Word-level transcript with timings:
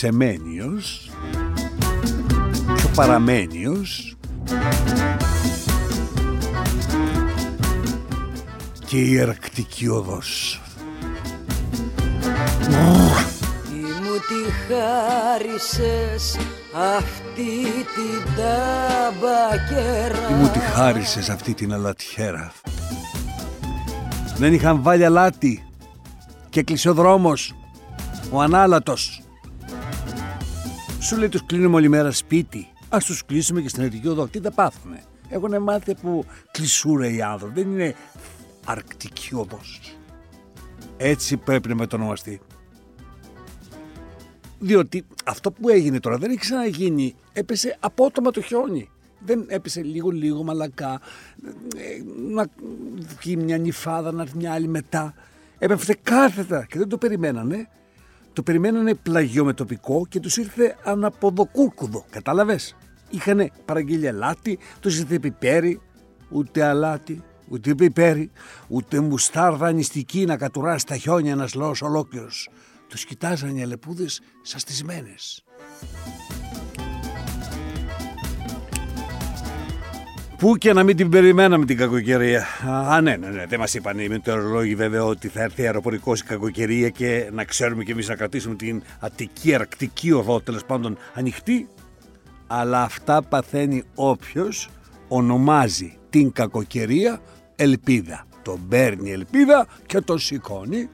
Σεμένιος 0.00 1.10
και 2.76 2.86
ο 2.86 2.90
Παραμένιος 2.94 4.16
και 8.86 8.96
η 8.96 9.08
Ιερακτική 9.10 9.88
Οδός. 9.88 10.60
Τι 13.68 13.78
μου 13.78 14.16
τη 14.28 14.50
χάρισες 14.66 16.38
αυτή 16.98 17.62
την 17.94 18.34
ταμπακέρα 18.36 20.26
Τι 20.26 20.32
μου 20.32 20.48
τη 20.48 20.58
χάρισες 20.58 21.28
αυτή 21.28 21.54
την 21.54 21.72
αλατιέρα. 21.72 22.52
Δεν 24.36 24.54
είχαν 24.54 24.82
βάλει 24.82 25.04
αλάτι 25.04 25.64
και 26.48 26.62
κλείσε 26.62 26.88
ο 26.88 26.94
δρόμος, 26.94 27.54
ο 28.30 28.40
ανάλατος. 28.40 29.22
Σου 31.00 31.16
λέει 31.16 31.28
τους 31.28 31.46
κλείνουμε 31.46 31.76
όλη 31.76 31.88
μέρα 31.88 32.10
σπίτι. 32.10 32.68
Ας 32.88 33.04
τους 33.04 33.24
κλείσουμε 33.24 33.60
και 33.60 33.68
στην 33.68 33.82
Αττική 33.82 34.08
Οδό. 34.08 34.26
Τι 34.26 34.40
θα 34.40 34.50
πάθουνε; 34.50 35.02
Έχουν 35.28 35.62
μάθει 35.62 35.94
που 35.94 36.24
κλεισούρε 36.50 37.12
οι 37.12 37.22
άνθρωποι. 37.22 37.62
Δεν 37.62 37.72
είναι 37.72 37.94
αρκτική 38.64 39.34
οδός. 39.34 39.80
Έτσι 40.96 41.36
πρέπει 41.36 41.68
να 41.68 41.74
μετονομαστεί. 41.74 42.40
Διότι 44.58 45.04
αυτό 45.24 45.50
που 45.52 45.68
έγινε 45.68 46.00
τώρα 46.00 46.16
δεν 46.18 46.30
έχει 46.30 46.38
ξαναγίνει. 46.38 47.14
Έπεσε 47.32 47.76
απότομα 47.80 48.30
το 48.30 48.40
χιόνι. 48.40 48.90
Δεν 49.24 49.44
έπεσε 49.48 49.82
λίγο 49.82 50.10
λίγο 50.10 50.42
μαλακά. 50.42 51.00
ε, 51.76 52.02
Να 52.32 52.46
βγει 53.20 53.36
μια 53.36 53.58
νυφάδα, 53.58 54.12
να 54.12 54.22
έρθει 54.22 54.36
μια 54.36 54.52
άλλη 54.52 54.68
μετά. 54.68 55.14
Έπεφτε 55.58 55.96
κάθετα 56.02 56.64
και 56.68 56.78
δεν 56.78 56.88
το 56.88 56.98
περιμένανε. 56.98 57.68
Το 58.32 58.42
περιμένανε 58.42 58.94
πλαγιό 58.94 59.44
με 59.44 59.52
τοπικό 59.52 60.06
και 60.08 60.20
τους 60.20 60.36
ήρθε 60.36 60.76
αναποδοκούρκουδο. 60.84 62.04
Κατάλαβες; 62.10 62.76
Είχανε 63.10 63.50
παραγγείλει 63.64 64.08
αλάτι, 64.08 64.58
τους 64.80 64.98
ήρθε 64.98 65.18
πιπέρι, 65.18 65.80
ούτε 66.30 66.64
αλάτι, 66.64 67.22
ούτε 67.48 67.74
πιπέρι, 67.74 68.30
ούτε 68.68 69.00
μουστάρδα 69.00 69.72
νηστική 69.72 70.24
να 70.24 70.36
κατουρά 70.36 70.78
στα 70.78 70.96
χιόνια 70.96 71.32
ένας 71.32 71.54
λαός 71.54 71.82
ολόκληρος. 71.82 72.48
Τους 72.88 73.04
κοιτάζανε 73.04 73.58
οι 73.58 73.62
αλεπούδες 73.62 74.20
σαστισμένες. 74.42 75.44
Πού 80.40 80.56
και 80.56 80.72
να 80.72 80.82
μην 80.82 80.96
την 80.96 81.08
περιμέναμε 81.08 81.64
την 81.64 81.76
κακοκαιρία. 81.76 82.46
Α, 82.88 83.00
ναι, 83.00 83.16
ναι, 83.16 83.28
ναι. 83.28 83.46
Δεν 83.46 83.58
μας 83.58 83.74
είπαν 83.74 83.98
οι 83.98 84.08
μετεωρολόγοι 84.08 84.74
βέβαια 84.74 85.04
ότι 85.04 85.28
θα 85.28 85.42
έρθει 85.42 85.64
αεροπορικός 85.64 86.20
η 86.20 86.24
κακοκαιρία 86.24 86.88
και 86.88 87.30
να 87.32 87.44
ξέρουμε 87.44 87.84
κι 87.84 87.90
εμείς 87.90 88.08
να 88.08 88.14
κρατήσουμε 88.14 88.54
την 88.54 88.82
Αττική 89.00 89.54
Αρκτική 89.54 90.12
οδό 90.12 90.40
τέλος 90.40 90.64
πάντων 90.64 90.96
ανοιχτή. 91.14 91.68
Αλλά 92.46 92.82
αυτά 92.82 93.22
παθαίνει 93.22 93.82
όποιος 93.94 94.68
ονομάζει 95.08 95.98
την 96.10 96.32
κακοκαιρία 96.32 97.20
ελπίδα. 97.56 98.26
Τον 98.42 98.68
παίρνει 98.68 99.10
ελπίδα 99.12 99.66
και 99.86 100.00
τον 100.00 100.18
σηκώνει. 100.18 100.88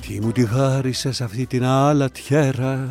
Τι 0.00 0.20
μου 0.20 0.32
τη 0.32 0.46
χάρισες 0.46 1.20
αυτή 1.20 1.46
την 1.46 1.64
αλατιέρα 1.64 2.88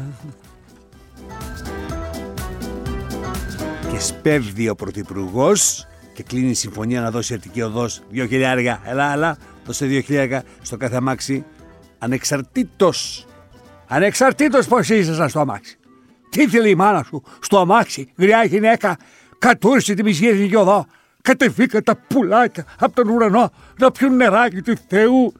και 3.96 4.02
σπέβδει 4.02 4.70
ο 4.70 4.76
Πρωθυπουργός 4.76 5.88
και 6.14 6.24
κλείνει 6.24 6.50
η 6.50 6.54
συμφωνία 6.54 7.02
να 7.02 7.12
δώσει 7.12 7.34
αρτική 7.34 7.62
οδός 7.62 8.02
δύο 8.10 8.26
χιλιάρια. 8.26 8.82
Ελά, 8.86 9.14
ελά, 9.14 9.38
δώσε 9.66 9.86
δύο 9.86 10.02
χιλιάρια 10.02 10.44
στο 10.62 10.78
κάθε 10.78 10.96
αμάξι. 10.96 11.46
Ανεξαρτήτως. 11.98 13.26
Ανεξαρτήτως 13.88 14.68
πώς 14.68 14.90
είσαι 14.90 15.14
σαν 15.14 15.30
στο 15.30 15.40
αμάξι. 15.40 15.78
Τι 16.30 16.48
θέλει 16.48 16.70
η 16.70 16.76
μάνα 16.76 17.04
σου 17.04 17.24
στο 17.40 17.60
αμάξι, 17.60 18.12
γριά 18.18 18.44
γυναίκα, 18.44 18.98
κατούρισε 19.40 19.94
τη 19.94 20.04
μισή 20.04 20.28
εθνική 20.28 20.56
οδό. 20.56 20.86
Κατεβήκα 21.22 21.82
τα 21.82 21.96
πουλάκια 22.08 22.66
από 22.80 22.96
τον 22.96 23.10
ουρανό 23.10 23.52
να 23.80 23.92
πιούν 23.92 24.16
νεράκι 24.16 24.62
του 24.62 24.74
Θεού 24.88 25.34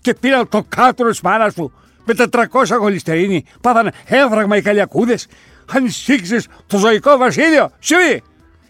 και 0.00 0.14
πήραν 0.14 0.48
το 0.48 0.64
κάτω 0.68 1.04
της 1.04 1.20
μάνας 1.20 1.52
σου 1.52 1.72
με 2.04 2.14
400 2.30 2.76
γολιστερίνη. 2.78 3.44
Πάθανε 3.60 3.92
έβραγμα 4.06 4.56
οι 4.56 4.62
καλιακούδες 4.62 5.26
ανησύξεις 5.72 6.46
το 6.66 6.78
ζωικό 6.78 7.16
βασίλειο. 7.16 7.70
Σιωπή! 7.78 8.22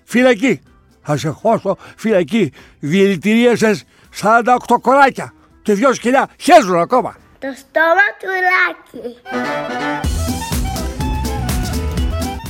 Φυλακή. 0.05 0.61
Θα 1.03 1.17
σε 1.17 1.29
χώσω 1.29 1.77
φυλακή. 1.97 2.53
Διελητηρίασες 2.79 3.85
48 4.21 4.81
κοράκια 4.81 5.33
και 5.63 5.75
δυο 5.75 5.95
σκυλιά 5.95 6.29
χέζουν 6.39 6.79
ακόμα. 6.79 7.17
Το 7.39 7.49
στόμα 7.57 8.07
του 8.21 8.29
Λάκη. 8.47 9.17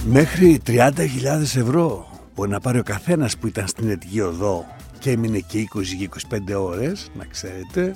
Μέχρι 0.05 0.61
30.000 0.67 1.41
ευρώ 1.43 2.11
μπορεί 2.35 2.51
να 2.51 2.61
πάρει 2.61 2.79
ο 2.79 2.83
καθένας 2.83 3.37
που 3.37 3.47
ήταν 3.47 3.69
στην 3.69 3.91
Αιτική 3.91 4.21
Οδό 4.21 4.67
και 4.99 5.11
έμεινε 5.11 5.39
και 5.39 5.69
20 5.75 6.09
25 6.53 6.55
ώρες, 6.61 7.11
να 7.15 7.25
ξέρετε. 7.25 7.95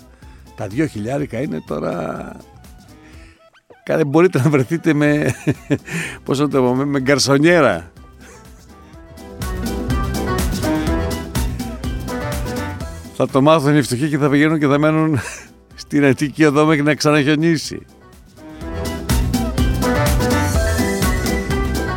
Τα 0.56 0.66
2 0.66 0.86
χιλιάρικα 0.90 1.40
είναι 1.40 1.62
τώρα 1.66 2.26
Κάνε 3.84 4.04
μπορείτε 4.04 4.38
να 4.38 4.50
βρεθείτε 4.50 4.94
με, 4.94 5.34
πώς 6.24 6.38
το 6.38 6.48
πούμε, 6.48 6.84
με 6.84 7.00
γκαρσονιέρα. 7.00 7.92
Θα 13.16 13.28
το 13.28 13.42
μάθουν 13.42 13.76
οι 13.76 13.82
φτωχοί 13.82 14.08
και 14.08 14.18
θα 14.18 14.28
πηγαίνουν 14.28 14.58
και 14.58 14.66
θα 14.66 14.78
μένουν 14.78 15.18
στην 15.74 16.04
Αττική 16.04 16.42
εδώ 16.42 16.64
μέχρι 16.64 16.82
να 16.82 16.94
ξαναχιονίσει. 16.94 17.86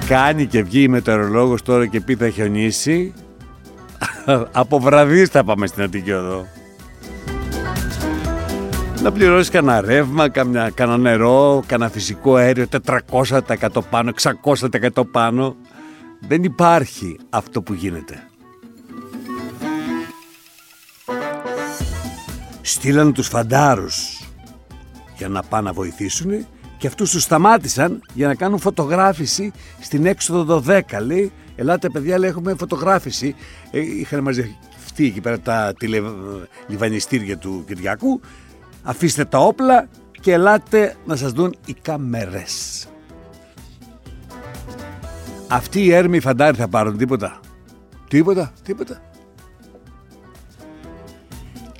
Κάνει 0.08 0.46
και 0.46 0.64
βγει 0.64 0.82
η 0.82 0.88
μετεωρολόγος 0.88 1.62
τώρα 1.62 1.86
και 1.86 2.02
πει 2.02 2.16
θα 2.16 2.30
χιονίσει. 2.30 3.14
Από 4.52 4.80
βραδείς 4.80 5.30
θα 5.30 5.44
πάμε 5.44 5.68
στην 5.68 5.84
Αττική 5.84 6.12
Οδό 6.12 6.46
να 9.08 9.14
πληρώσεις 9.14 9.50
κανένα 9.50 9.82
ρεύμα, 9.82 10.30
κανένα, 10.30 10.70
κανένα 10.70 10.98
νερό, 10.98 11.64
κανένα 11.66 11.90
φυσικό 11.90 12.36
αέριο, 12.36 12.66
400% 13.10 13.42
πάνω, 13.90 14.12
600% 14.44 15.08
πάνω. 15.12 15.56
Δεν 16.28 16.44
υπάρχει 16.44 17.20
αυτό 17.30 17.62
που 17.62 17.74
γίνεται. 17.74 18.28
Στείλαν 22.62 23.14
τους 23.14 23.28
φαντάρους 23.28 24.24
για 25.18 25.28
να 25.28 25.44
πάνε 25.44 25.68
να 25.68 25.74
βοηθήσουν 25.74 26.46
και 26.78 26.88
αυτούς 26.88 27.12
τους 27.12 27.24
σταμάτησαν 27.24 28.02
για 28.14 28.28
να 28.28 28.36
κάνουν 28.36 28.60
φωτογράφηση 28.60 29.52
στην 29.80 30.06
έξοδο 30.06 30.64
12. 30.68 30.82
Λέει, 31.06 31.32
ελάτε 31.56 31.90
παιδιά, 31.90 32.18
λέει, 32.18 32.30
έχουμε 32.30 32.56
φωτογράφηση. 32.60 33.36
Ε, 33.72 33.80
είχαν 33.80 34.22
μαζευτεί 34.24 35.06
εκεί 35.06 35.22
πέρα 35.22 35.40
τα 35.40 35.74
τηλελιβανιστήρια 35.78 37.38
του 37.38 37.64
Κυριακού 37.68 38.22
αφήστε 38.88 39.26
τα 39.26 39.40
όπλα 39.40 39.90
και 40.22 40.32
ελάτε 40.32 40.96
να 41.06 41.16
σας 41.16 41.32
δουν 41.32 41.56
οι 41.66 41.74
κάμερες. 41.74 42.88
Αυτοί 45.48 45.84
οι 45.84 45.94
έρμοι 45.94 46.20
φαντάροι 46.20 46.58
θα 46.58 46.68
πάρουν 46.68 46.98
τίποτα. 46.98 47.40
Τίποτα, 48.08 48.54
τίποτα. 48.64 49.02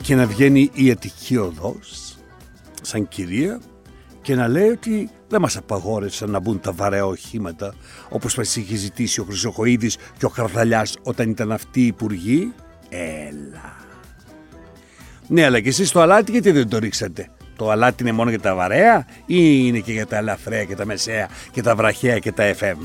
Και 0.02 0.16
να 0.16 0.26
βγαίνει 0.26 0.70
η 0.74 0.92
Αττική 0.92 1.38
Οδός, 1.38 2.18
σαν 2.82 3.08
κυρία, 3.08 3.60
και 4.22 4.36
να 4.36 4.48
λέει 4.48 4.70
ότι 4.70 5.10
δεν 5.28 5.42
μας 5.42 5.58
απαγόρευσαν 5.58 6.30
να 6.30 6.40
μπουν 6.40 6.60
τα 6.60 6.72
βαρέα 6.72 7.06
οχήματα, 7.06 7.74
όπως 8.10 8.36
μας 8.36 8.56
είχε 8.56 8.76
ζητήσει 8.76 9.20
ο 9.20 9.24
Χρυσοχοίδης 9.24 9.98
και 10.18 10.26
ο 10.26 10.30
Χαρδαλιάς 10.30 10.98
όταν 11.04 11.30
ήταν 11.30 11.52
αυτοί 11.52 11.82
οι 11.82 11.86
υπουργοί. 11.86 12.54
Έλα. 12.90 13.47
Ναι, 15.28 15.46
αλλά 15.46 15.60
και 15.60 15.70
εσείς 15.70 15.92
το 15.92 16.02
αλάτι 16.02 16.32
γιατί 16.32 16.52
δεν 16.52 16.70
το 16.70 16.78
ρίξατε; 16.78 17.30
Το 17.56 17.70
αλάτι 17.72 18.04
είναι 18.04 18.12
μόνο 18.12 18.30
για 18.30 18.40
τα 18.40 18.56
βαρέα 18.56 19.06
ή 19.26 19.62
είναι 19.66 19.80
και 19.80 19.92
για 19.92 20.08
τα 20.08 20.18
ελαφραία 20.18 20.64
και 20.64 20.76
τα 20.76 20.86
μεσαία 20.86 21.28
και 21.52 21.62
τα 21.62 21.76
βραχαία 21.76 22.20
και 22.20 22.32
τα 22.32 22.54
FM. 22.60 22.78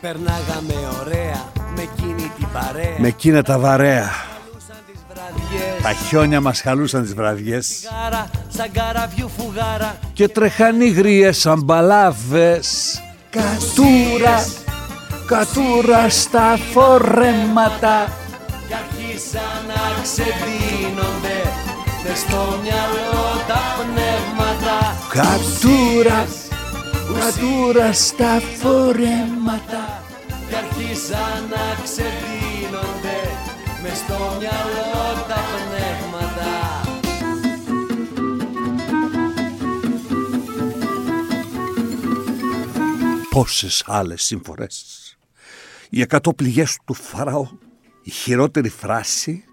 Περνάγαμε 0.00 0.74
ωραία 1.00 1.44
με 1.76 1.82
εκείνη 1.82 2.32
την 2.36 2.46
παρέα 2.52 2.94
Με 2.98 3.08
εκείνα 3.08 3.42
τα 3.42 3.58
βαρέα. 3.58 4.10
Χαλούσαν 4.10 4.78
τις 4.92 5.00
βραδιές 5.08 5.82
Τα 5.82 5.92
χιόνια 5.92 6.40
μας 6.40 6.60
χαλούσαν 6.60 7.02
τις 7.02 7.14
βραδιές 7.14 7.66
Σιγάρα, 7.66 8.30
σαν 8.48 8.70
καραβιού 8.72 9.30
φουγάρα 9.38 9.96
και 10.12 10.28
τρεχάνοι 10.28 10.88
γρίες 10.88 11.38
σαν 11.38 11.62
μπαλάβες. 11.64 13.00
Κατούρα, 13.30 14.46
κατούρα 15.26 16.08
στα 16.08 16.58
φορέματα. 16.72 18.12
Κι 18.68 18.74
άρχισαν 18.74 19.66
να 19.66 20.02
ξεδίνονται 20.02 20.96
Μες 20.96 21.05
στο 22.16 22.60
μυαλό 22.62 23.44
τα 23.46 23.62
πνεύματα. 23.78 24.76
Κατούρα, 25.08 26.26
κατούρα 27.18 27.92
στα 27.92 28.40
φορέματα. 28.40 30.04
Και 30.48 30.56
αρχίσαν 30.56 31.48
να 31.50 31.82
ξεδίνονται 31.84 33.18
με 33.82 33.94
στο 33.94 34.36
μυαλό 34.38 35.24
τα 35.28 35.40
πνεύματα. 35.68 36.54
Πόσες 43.30 43.84
άλλες 43.86 44.22
συμφορές 44.22 44.96
οι 45.90 46.00
εκατό 46.00 46.34
πληγές 46.34 46.78
του 46.84 46.94
Φαραώ. 46.94 47.48
Η 48.02 48.10
χειρότερη 48.10 48.68
φράση 48.68 49.44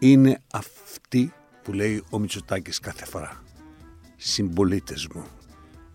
είναι 0.00 0.40
αυτή 0.52 1.32
που 1.64 1.72
λέει 1.72 2.04
ο 2.10 2.18
Μητσοτάκης 2.18 2.80
κάθε 2.80 3.04
φορά. 3.04 3.42
Συμπολίτες 4.16 5.08
μου. 5.14 5.24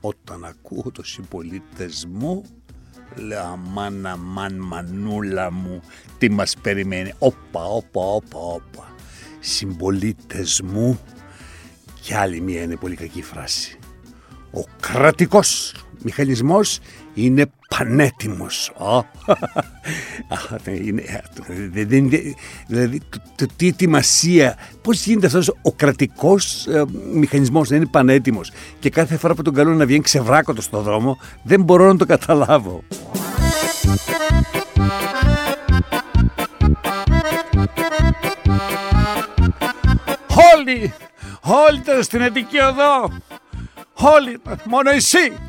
Όταν 0.02 0.46
ακούω 0.46 0.92
το 0.92 1.04
συμπολίτες 1.04 2.06
μου, 2.10 2.46
λέω 3.16 3.44
αμάν 3.44 4.06
αμάν 4.06 4.56
μανούλα 4.56 5.52
μου, 5.52 5.82
τι 6.18 6.30
μας 6.30 6.56
περιμένει. 6.62 7.14
Όπα, 7.20 7.64
όπα, 7.64 8.02
όπα, 8.02 8.40
όπα. 8.40 8.96
Συμπολίτες 9.40 10.62
μου. 10.62 11.00
Και 12.02 12.16
άλλη 12.16 12.42
μία 12.42 12.62
είναι 12.62 12.76
πολύ 12.76 12.96
κακή 12.96 13.22
φράση. 13.22 13.80
Ο 14.52 14.64
κρατικός 14.80 15.76
μηχανισμός 16.04 16.80
είναι 17.14 17.46
πανέτοιμος. 17.78 18.72
Δηλαδή, 22.68 23.02
τι 23.56 23.68
ετοιμασία, 23.68 24.58
πώς 24.82 25.06
γίνεται 25.06 25.26
αυτός 25.26 25.50
ο 25.62 25.72
κρατικός 25.72 26.68
ε, 26.68 26.84
μηχανισμός 27.14 27.70
να 27.70 27.76
είναι 27.76 27.86
πανέτοιμος 27.86 28.52
και 28.80 28.90
κάθε 28.90 29.18
φορά 29.18 29.34
που 29.34 29.42
τον 29.42 29.54
καλούν 29.54 29.78
να 29.78 29.86
βγαίνει 29.86 30.02
ξεβράκωτος 30.02 30.64
στο 30.64 30.82
δρόμο, 30.82 31.18
δεν 31.44 31.62
μπορώ 31.62 31.88
να 31.88 31.98
το 31.98 32.06
καταλάβω. 32.06 32.84
Όλοι, 40.56 40.94
όλοι 41.42 41.80
ήταν 41.80 42.04
στην 42.04 42.24
Αττική 42.24 42.58
Οδό. 42.60 43.12
Όλοι, 43.94 44.40
μόνο 44.66 44.90
εσύ 44.90 45.49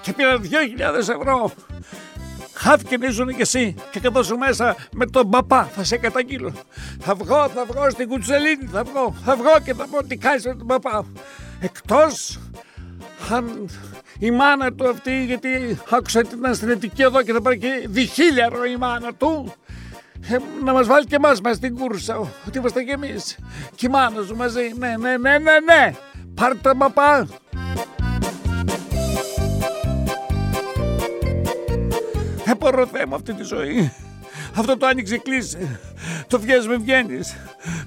και 0.00 0.12
πήρα 0.12 0.40
2.000 0.42 0.98
ευρώ. 0.98 1.52
Χάθηκε 2.54 2.96
να 2.96 3.06
ήσουν 3.06 3.28
και 3.28 3.42
εσύ 3.42 3.74
και 3.90 4.00
σου 4.22 4.36
μέσα 4.36 4.76
με 4.92 5.06
τον 5.06 5.30
παπά 5.30 5.64
θα 5.64 5.84
σε 5.84 5.96
καταγγείλω. 5.96 6.52
Θα 7.00 7.14
βγω, 7.14 7.48
θα 7.48 7.64
βγω 7.64 7.90
στην 7.90 8.08
κουτσελίνη, 8.08 8.68
θα 8.72 8.84
βγω, 8.84 9.14
θα 9.24 9.36
βγω 9.36 9.60
και 9.64 9.74
θα 9.74 9.86
πω 9.90 10.04
τι 10.04 10.16
κάνεις 10.16 10.44
με 10.46 10.54
τον 10.54 10.66
παπά. 10.66 11.04
Εκτός 11.60 12.38
αν 13.30 13.68
η 14.18 14.30
μάνα 14.30 14.72
του 14.72 14.88
αυτή, 14.88 15.24
γιατί 15.24 15.78
άκουσα 15.90 16.20
ότι 16.20 16.34
ήταν 16.34 16.54
στην 16.54 16.68
ετική 16.68 17.02
εδώ 17.02 17.22
και 17.22 17.32
θα 17.32 17.42
πάρει 17.42 17.58
και 17.58 17.86
διχίλιαρο 17.88 18.64
η 18.64 18.76
μάνα 18.76 19.14
του, 19.14 19.54
ε, 20.28 20.36
να 20.64 20.72
μας 20.72 20.86
βάλει 20.86 21.06
και 21.06 21.14
εμάς 21.14 21.40
μέσα 21.40 21.54
στην 21.54 21.78
κούρσα, 21.78 22.18
ότι 22.46 22.58
είμαστε 22.58 22.82
κι 22.82 22.90
εμείς. 22.90 23.38
Και 23.74 23.86
η 23.86 23.88
μάνα 23.88 24.22
σου 24.22 24.36
μαζί, 24.36 24.72
ναι, 24.78 24.94
ναι, 24.98 25.16
ναι, 25.16 25.38
ναι, 25.38 25.58
ναι. 25.64 25.94
Πάρτε 26.34 26.58
τον 26.62 26.78
παπά. 26.78 27.28
Δεν 32.50 32.58
μπορώ 32.58 32.86
θέμα 32.86 33.16
αυτή 33.16 33.34
τη 33.34 33.42
ζωή. 33.42 33.92
Αυτό 34.56 34.76
το 34.76 34.86
άνοιξε 34.86 35.16
κλείσει. 35.18 35.78
Το 36.26 36.40
βγες 36.40 36.66
με 36.66 36.76
βγαίνεις. 36.76 37.36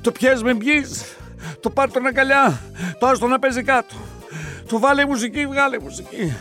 Το 0.02 0.12
πιες 0.12 0.44
με 0.44 0.54
μπγείς. 0.54 1.04
Το 1.60 1.70
πάρ' 1.70 1.92
τον 1.92 2.06
αγκαλιά. 2.06 2.62
Το 3.00 3.08
άστο 3.08 3.28
να 3.28 3.40
παίζει 3.40 3.64
κάτω. 3.64 3.96
Το 4.68 4.80
βάλε 4.80 5.06
μουσική, 5.06 5.48
βγάλε 5.48 5.80
μουσική. 5.80 6.34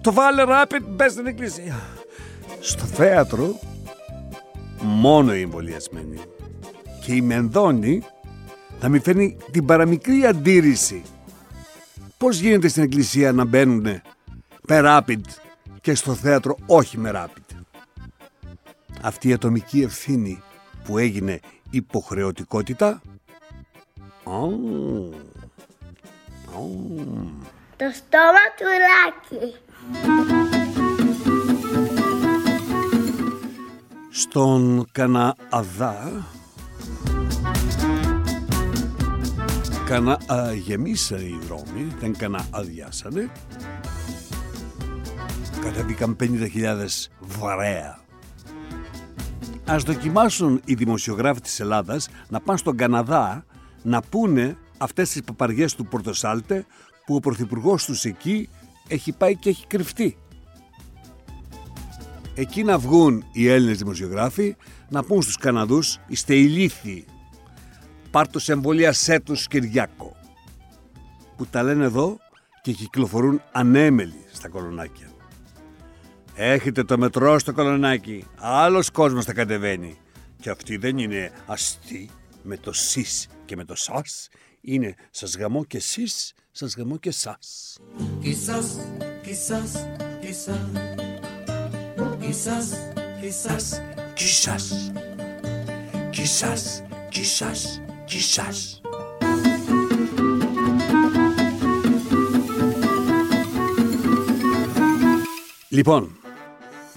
Το 0.00 0.12
βάλε 0.12 0.42
ράπιτ, 0.42 0.82
μπες 0.88 1.12
στην 1.12 1.26
εκκλησία. 1.26 1.80
Στο 2.60 2.84
θέατρο 2.84 3.58
μόνο 4.80 5.34
οι 5.34 5.40
εμβολιασμένοι. 5.40 6.20
Και 7.04 7.14
η 7.14 7.20
Μενδώνη 7.20 8.02
θα 8.80 8.88
μην 8.88 9.02
φέρνει 9.02 9.36
την 9.50 9.64
παραμικρή 9.64 10.26
αντίρρηση. 10.26 11.02
Πώς 12.16 12.38
γίνεται 12.38 12.68
στην 12.68 12.82
εκκλησία 12.82 13.32
να 13.32 13.44
μπαίνουν 13.44 13.86
με 14.68 14.80
ράπιτ 14.80 15.24
και 15.80 15.94
στο 15.94 16.14
θέατρο 16.14 16.56
όχι 16.66 16.98
με 16.98 17.10
ράπιτ 17.10 17.47
αυτή 19.02 19.28
η 19.28 19.32
ατομική 19.32 19.80
ευθύνη 19.80 20.42
που 20.84 20.98
έγινε 20.98 21.40
υποχρεωτικότητα. 21.70 23.00
Το 27.76 27.90
στόμα 27.92 28.44
του 28.56 28.66
Λάκη 28.84 29.54
Στον 34.10 34.86
Κανααδά 34.92 36.26
Κανα, 39.86 40.18
α, 40.26 40.52
γεμίσανε 40.52 41.22
οι 41.22 41.38
δρόμοι, 41.46 41.94
δεν 42.00 42.16
κανα 42.16 42.46
αδειάσανε. 42.50 43.30
Κατέβηκαν 45.60 46.16
50.000 46.20 47.08
βαρέα 47.20 48.07
Ας 49.70 49.82
δοκιμάσουν 49.82 50.60
οι 50.64 50.74
δημοσιογράφοι 50.74 51.40
της 51.40 51.60
Ελλάδας 51.60 52.08
να 52.28 52.40
πάνε 52.40 52.58
στον 52.58 52.76
Καναδά 52.76 53.44
να 53.82 54.02
πούνε 54.02 54.56
αυτές 54.78 55.10
τις 55.10 55.22
παπαριές 55.22 55.74
του 55.74 55.86
Πορτοσάλτε 55.86 56.66
που 57.06 57.14
ο 57.14 57.20
πρωθυπουργός 57.20 57.84
τους 57.84 58.04
εκεί 58.04 58.48
έχει 58.88 59.12
πάει 59.12 59.36
και 59.36 59.48
έχει 59.48 59.66
κρυφτεί. 59.66 60.16
Εκεί 62.34 62.64
να 62.64 62.78
βγουν 62.78 63.24
οι 63.32 63.48
Έλληνες 63.48 63.78
δημοσιογράφοι 63.78 64.56
να 64.88 65.02
πούν 65.02 65.22
στους 65.22 65.36
Καναδούς 65.36 65.98
είστε 66.06 66.34
ηλίθιοι. 66.34 67.04
Πάρ' 68.10 68.26
σε 68.36 68.52
εμβολίασέ 68.52 69.20
τους 69.20 69.48
Κυριάκο. 69.48 70.16
Που 71.36 71.46
τα 71.46 71.62
λένε 71.62 71.84
εδώ 71.84 72.18
και 72.62 72.72
κυκλοφορούν 72.72 73.42
ανέμελοι 73.52 74.24
στα 74.32 74.48
κολονάκια. 74.48 75.07
Έχετε 76.40 76.84
το 76.84 76.98
μετρό 76.98 77.38
στο 77.38 77.52
κολονάκι. 77.52 78.24
άλλος 78.36 78.90
κόσμος 78.90 79.24
τα 79.24 79.32
κατεβαίνει. 79.32 79.98
Και 80.40 80.50
αυτή 80.50 80.76
δεν 80.76 80.98
είναι 80.98 81.32
αστή 81.46 82.10
με 82.42 82.56
το 82.56 82.72
σεις 82.72 83.26
και 83.44 83.56
με 83.56 83.64
το 83.64 83.74
σας, 83.74 84.28
Είναι 84.60 84.94
σας 85.10 85.36
γαμώ 85.36 85.64
και 85.64 85.78
σεις, 85.78 86.32
σας 86.50 86.74
γαμώ 86.76 86.96
και 86.96 87.10
σας. 87.10 87.76
Και 88.20 88.34
σας, 88.34 88.78
και 89.22 89.34
σας, 89.34 89.86
και 90.20 90.32
σας. 90.32 90.58
Και 92.20 92.32
σας, 92.32 92.70
και 93.20 93.30
σας, 93.30 93.82
σας. 94.14 94.92
σας, 96.24 96.82
σας, 97.22 97.80
και 98.04 98.20
σας. 98.20 98.80
Λοιπόν, 105.68 106.18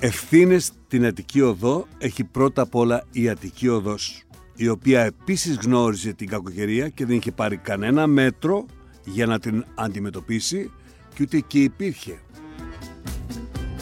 Ευθύνες 0.04 0.66
στην 0.66 1.06
Αττική 1.06 1.42
Οδό 1.42 1.88
έχει 1.98 2.24
πρώτα 2.24 2.62
απ' 2.62 2.76
όλα 2.76 3.04
η 3.12 3.30
Αττική 3.30 3.68
Οδός, 3.68 4.24
η 4.56 4.68
οποία 4.68 5.02
επίσης 5.02 5.56
γνώριζε 5.56 6.14
την 6.14 6.28
κακοκαιρία 6.28 6.90
και 6.90 7.06
δεν 7.06 7.16
είχε 7.16 7.32
πάρει 7.32 7.58
κανένα 7.58 8.08
μέτρο 8.08 8.66
για 9.06 9.26
να 9.26 9.40
την 9.40 9.66
αντιμετωπίσει 9.76 10.72
και 11.14 11.24
ούτε 11.24 11.40
και 11.40 11.60
υπήρχε. 11.60 12.20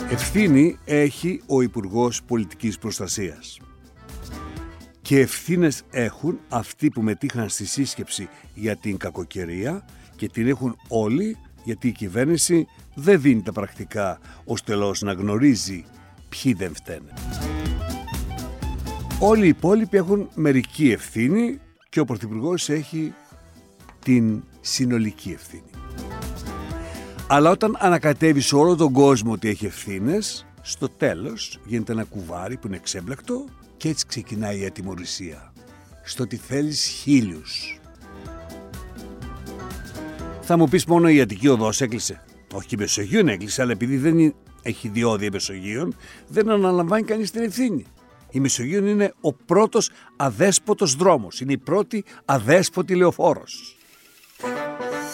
Ευθύνη 0.09 0.77
έχει 0.85 1.41
ο 1.47 1.61
Υπουργός 1.61 2.23
Πολιτικής 2.23 2.77
Προστασίας. 2.77 3.59
Και 5.01 5.19
ευθύνες 5.19 5.83
έχουν 5.91 6.39
αυτοί 6.49 6.89
που 6.89 7.01
μετήχαν 7.01 7.49
στη 7.49 7.65
σύσκεψη 7.65 8.29
για 8.53 8.75
την 8.75 8.97
κακοκαιρία 8.97 9.85
και 10.15 10.27
την 10.27 10.47
έχουν 10.47 10.77
όλοι 10.87 11.37
γιατί 11.63 11.87
η 11.87 11.91
κυβέρνηση 11.91 12.67
δεν 12.95 13.21
δίνει 13.21 13.41
τα 13.41 13.51
πρακτικά 13.51 14.19
ώστε 14.45 14.75
να 15.01 15.11
γνωρίζει 15.11 15.85
ποιοι 16.29 16.53
δεν 16.53 16.75
φταίνε. 16.75 17.13
Όλοι 19.19 19.45
οι 19.45 19.47
υπόλοιποι 19.47 19.97
έχουν 19.97 20.29
μερική 20.35 20.91
ευθύνη 20.91 21.59
και 21.89 21.99
ο 21.99 22.05
Πρωθυπουργός 22.05 22.69
έχει 22.69 23.13
την 24.03 24.43
συνολική 24.61 25.31
ευθύνη. 25.31 25.69
Αλλά 27.27 27.49
όταν 27.49 27.77
ανακατεύει 27.79 28.41
σε 28.41 28.55
όλο 28.55 28.75
τον 28.75 28.91
κόσμο 28.93 29.31
ότι 29.31 29.49
έχει 29.49 29.65
ευθύνες, 29.65 30.45
στο 30.61 30.89
τέλος 30.89 31.59
γίνεται 31.65 31.91
ένα 31.91 32.03
κουβάρι 32.03 32.57
που 32.57 32.67
είναι 32.67 32.75
εξέμπλακτο 32.75 33.45
και 33.77 33.89
έτσι 33.89 34.05
ξεκινάει 34.05 34.59
η 34.59 34.65
ατιμορρησία. 34.65 35.53
Στο 36.03 36.23
ότι 36.23 36.35
θέλεις 36.35 36.85
χίλιους. 36.85 37.79
Θα 40.41 40.57
μου 40.57 40.67
πεις 40.67 40.85
μόνο 40.85 41.09
η 41.09 41.21
Αττική 41.21 41.47
Οδός 41.47 41.81
έκλεισε. 41.81 42.21
Όχι 42.53 42.67
και 42.67 42.75
η 42.75 42.79
Μεσογείο 42.79 43.27
έκλεισε, 43.27 43.61
αλλά 43.61 43.71
επειδή 43.71 43.97
δεν 43.97 44.33
έχει 44.61 44.87
διόδια 44.87 45.29
Μεσογείων, 45.31 45.95
δεν 46.27 46.49
αναλαμβάνει 46.49 47.03
κανείς 47.03 47.31
την 47.31 47.43
ευθύνη. 47.43 47.85
Η 48.31 48.39
Μεσογείο 48.39 48.87
είναι 48.87 49.13
ο 49.21 49.33
πρώτος 49.33 49.89
αδέσποτος 50.15 50.95
δρόμος. 50.95 51.39
Είναι 51.39 51.51
η 51.51 51.57
πρώτη 51.57 52.03
αδέσποτη 52.25 52.95
λεωφόρος. 52.95 53.77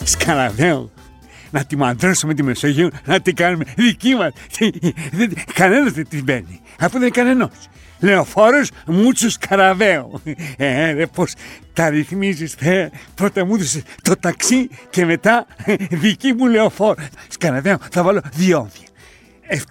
Σκαναδέο. 0.04 0.92
Να 1.52 1.66
τη 1.66 1.76
μαντρώσουμε 1.76 2.34
τη 2.34 2.44
Μεσογείο, 2.44 2.90
να 3.06 3.20
την 3.20 3.36
κάνουμε 3.36 3.66
δική 3.78 4.16
μας. 4.16 4.34
Κανένας 5.54 5.92
δεν 5.92 6.08
την 6.08 6.24
μπαίνει. 6.24 6.62
Αφού 6.80 6.92
δεν 6.92 7.02
είναι 7.02 7.10
κανένας. 7.10 7.70
Λεωφόρος 8.00 8.72
Μούτσου 8.86 9.30
Καραβαίο. 9.40 10.22
Ε, 10.58 10.92
ρε, 10.92 11.08
πώς 11.08 11.34
τα 11.74 11.90
ρυθμίζεις, 11.90 12.54
ε, 12.54 12.92
πρώτα 13.16 13.46
μου 13.46 13.56
έδωσες 13.56 13.84
το 14.02 14.16
ταξί 14.16 14.70
και 14.90 15.06
μετά 15.06 15.46
δική 15.90 16.34
μου 16.34 16.48
λεωφόρο. 16.48 17.04
Σκαναδέο, 17.28 17.78
θα 17.92 18.04
βάλω 18.04 18.22
διόδια. 18.34 18.88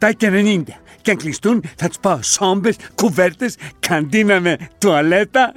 7 0.00 0.11
και 0.16 0.31
90. 0.33 0.62
και 1.02 1.11
αν 1.11 1.16
κλειστούν 1.16 1.62
θα 1.76 1.88
τους 1.88 1.99
πάω 2.00 2.23
σόμπες, 2.23 2.76
κουβέρτες, 2.95 3.57
καντίνα 3.81 4.40
με 4.40 4.57
τουαλέτα 4.78 5.52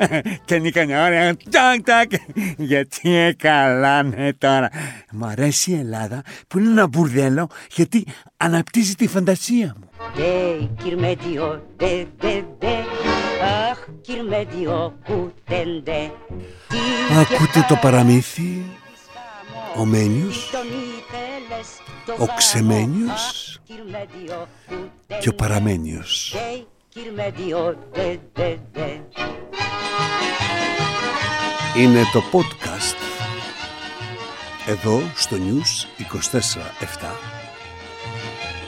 και 0.46 0.58
νίκα 0.58 0.86
μια 0.86 1.06
ωραία 1.06 1.36
τάκ 1.50 1.82
τάκ 1.84 2.12
γιατί 2.58 3.16
έκαλάνε 3.16 4.34
τώρα. 4.38 4.70
Μου 5.12 5.26
αρέσει 5.26 5.72
η 5.72 5.80
Ελλάδα 5.80 6.22
που 6.48 6.60
είναι 6.60 6.70
ένα 6.70 6.88
μπουρδέλο 6.88 7.50
γιατί 7.72 8.06
αναπτύσσει 8.38 8.96
τη 8.96 9.08
φαντασία 9.08 9.76
μου. 9.80 9.90
Δε, 10.16 10.66
κυρμέτιο, 10.84 11.64
δε, 11.78 12.04
δε, 12.20 12.42
δε, 12.60 12.76
αχ, 13.72 13.88
κυρμέτιο, 14.02 14.98
κουτέντε. 15.06 16.12
Ακούτε 17.20 17.66
το 17.68 17.76
παραμύθι, 17.82 18.66
ο 19.76 19.86
Μένιος, 19.86 20.54
ο 22.20 22.26
Ξεμένιος 22.36 23.60
και 25.20 25.30
ο 25.30 25.34
Παραμένιος. 25.34 26.36
Είναι 31.78 32.04
το 32.14 32.24
podcast 32.32 32.96
εδώ 34.68 35.02
στο 35.16 35.36
News 35.38 36.04
24-7. 36.34 37.16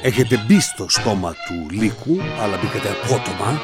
Έχετε 0.02 0.38
μπει 0.38 0.60
στο 0.60 0.86
στόμα 0.90 1.34
του 1.34 1.70
λύκου, 1.70 2.18
αλλά 2.40 2.58
μπήκατε 2.58 2.90
απότομα. 2.90 3.62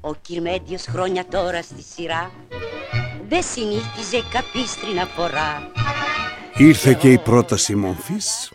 Ο 0.00 0.14
Κυρμέντιος 0.14 0.84
χρόνια 0.84 1.26
τώρα 1.26 1.62
στη 1.62 1.82
σειρά 1.82 2.30
δεν 3.28 3.42
συνήθιζε 3.42 4.22
καπίστρινα 4.32 5.06
φορά. 5.06 5.70
Ήρθε 6.56 6.94
και 6.94 7.12
η 7.12 7.18
πρόταση 7.18 7.74
μομφής. 7.74 8.52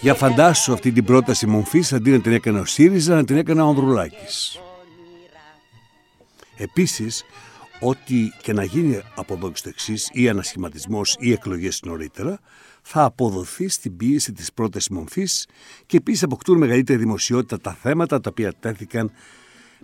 Για 0.00 0.14
φαντάσου 0.14 0.72
αυτή 0.72 0.92
την 0.92 1.04
πρόταση 1.04 1.46
μομφής 1.46 1.92
αντί 1.92 2.10
να 2.10 2.20
την 2.20 2.32
έκανε 2.32 2.60
ο 2.60 2.64
ΣΥΡΙΖΑ 2.64 3.14
να 3.14 3.24
την 3.24 3.36
έκανε 3.36 3.62
ο 3.62 3.66
Ανδρουλάκης. 3.66 4.60
Επίσης, 6.56 7.24
ό,τι 7.80 8.28
και 8.42 8.52
να 8.52 8.64
γίνει 8.64 9.00
από 9.14 9.34
εδώ 9.34 9.50
και 9.50 9.56
στο 9.56 9.68
εξής 9.68 10.08
ή 10.12 10.28
ανασχηματισμός 10.28 11.16
ή 11.18 11.32
εκλογές 11.32 11.80
νωρίτερα, 11.84 12.40
θα 12.82 13.04
αποδοθεί 13.04 13.68
στην 13.68 13.96
πίεση 13.96 14.32
της 14.32 14.52
πρώτης 14.52 14.88
μομφής 14.88 15.46
και 15.86 15.96
επίσης 15.96 16.22
αποκτούν 16.22 16.58
μεγαλύτερη 16.58 16.98
δημοσιότητα 16.98 17.60
τα 17.60 17.76
θέματα 17.82 18.20
τα 18.20 18.30
οποία 18.30 18.52
τέθηκαν 18.60 19.12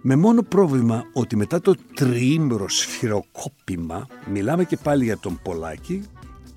με 0.00 0.16
μόνο 0.16 0.42
πρόβλημα 0.42 1.04
ότι 1.12 1.36
μετά 1.36 1.60
το 1.60 1.74
τριήμερο 1.94 2.68
σφυροκόπημα 2.68 4.06
μιλάμε 4.32 4.64
και 4.64 4.76
πάλι 4.76 5.04
για 5.04 5.18
τον 5.18 5.40
Πολάκη 5.42 6.02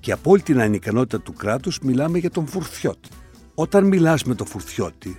και 0.00 0.12
από 0.12 0.30
όλη 0.30 0.42
την 0.42 0.60
ανικανότητα 0.60 1.20
του 1.20 1.32
κράτους 1.32 1.78
μιλάμε 1.78 2.18
για 2.18 2.30
τον 2.30 2.46
Φουρθιώτη. 2.46 3.08
Όταν 3.54 3.84
μιλάς 3.86 4.24
με 4.24 4.34
τον 4.34 4.46
Φουρθιώτη, 4.46 5.16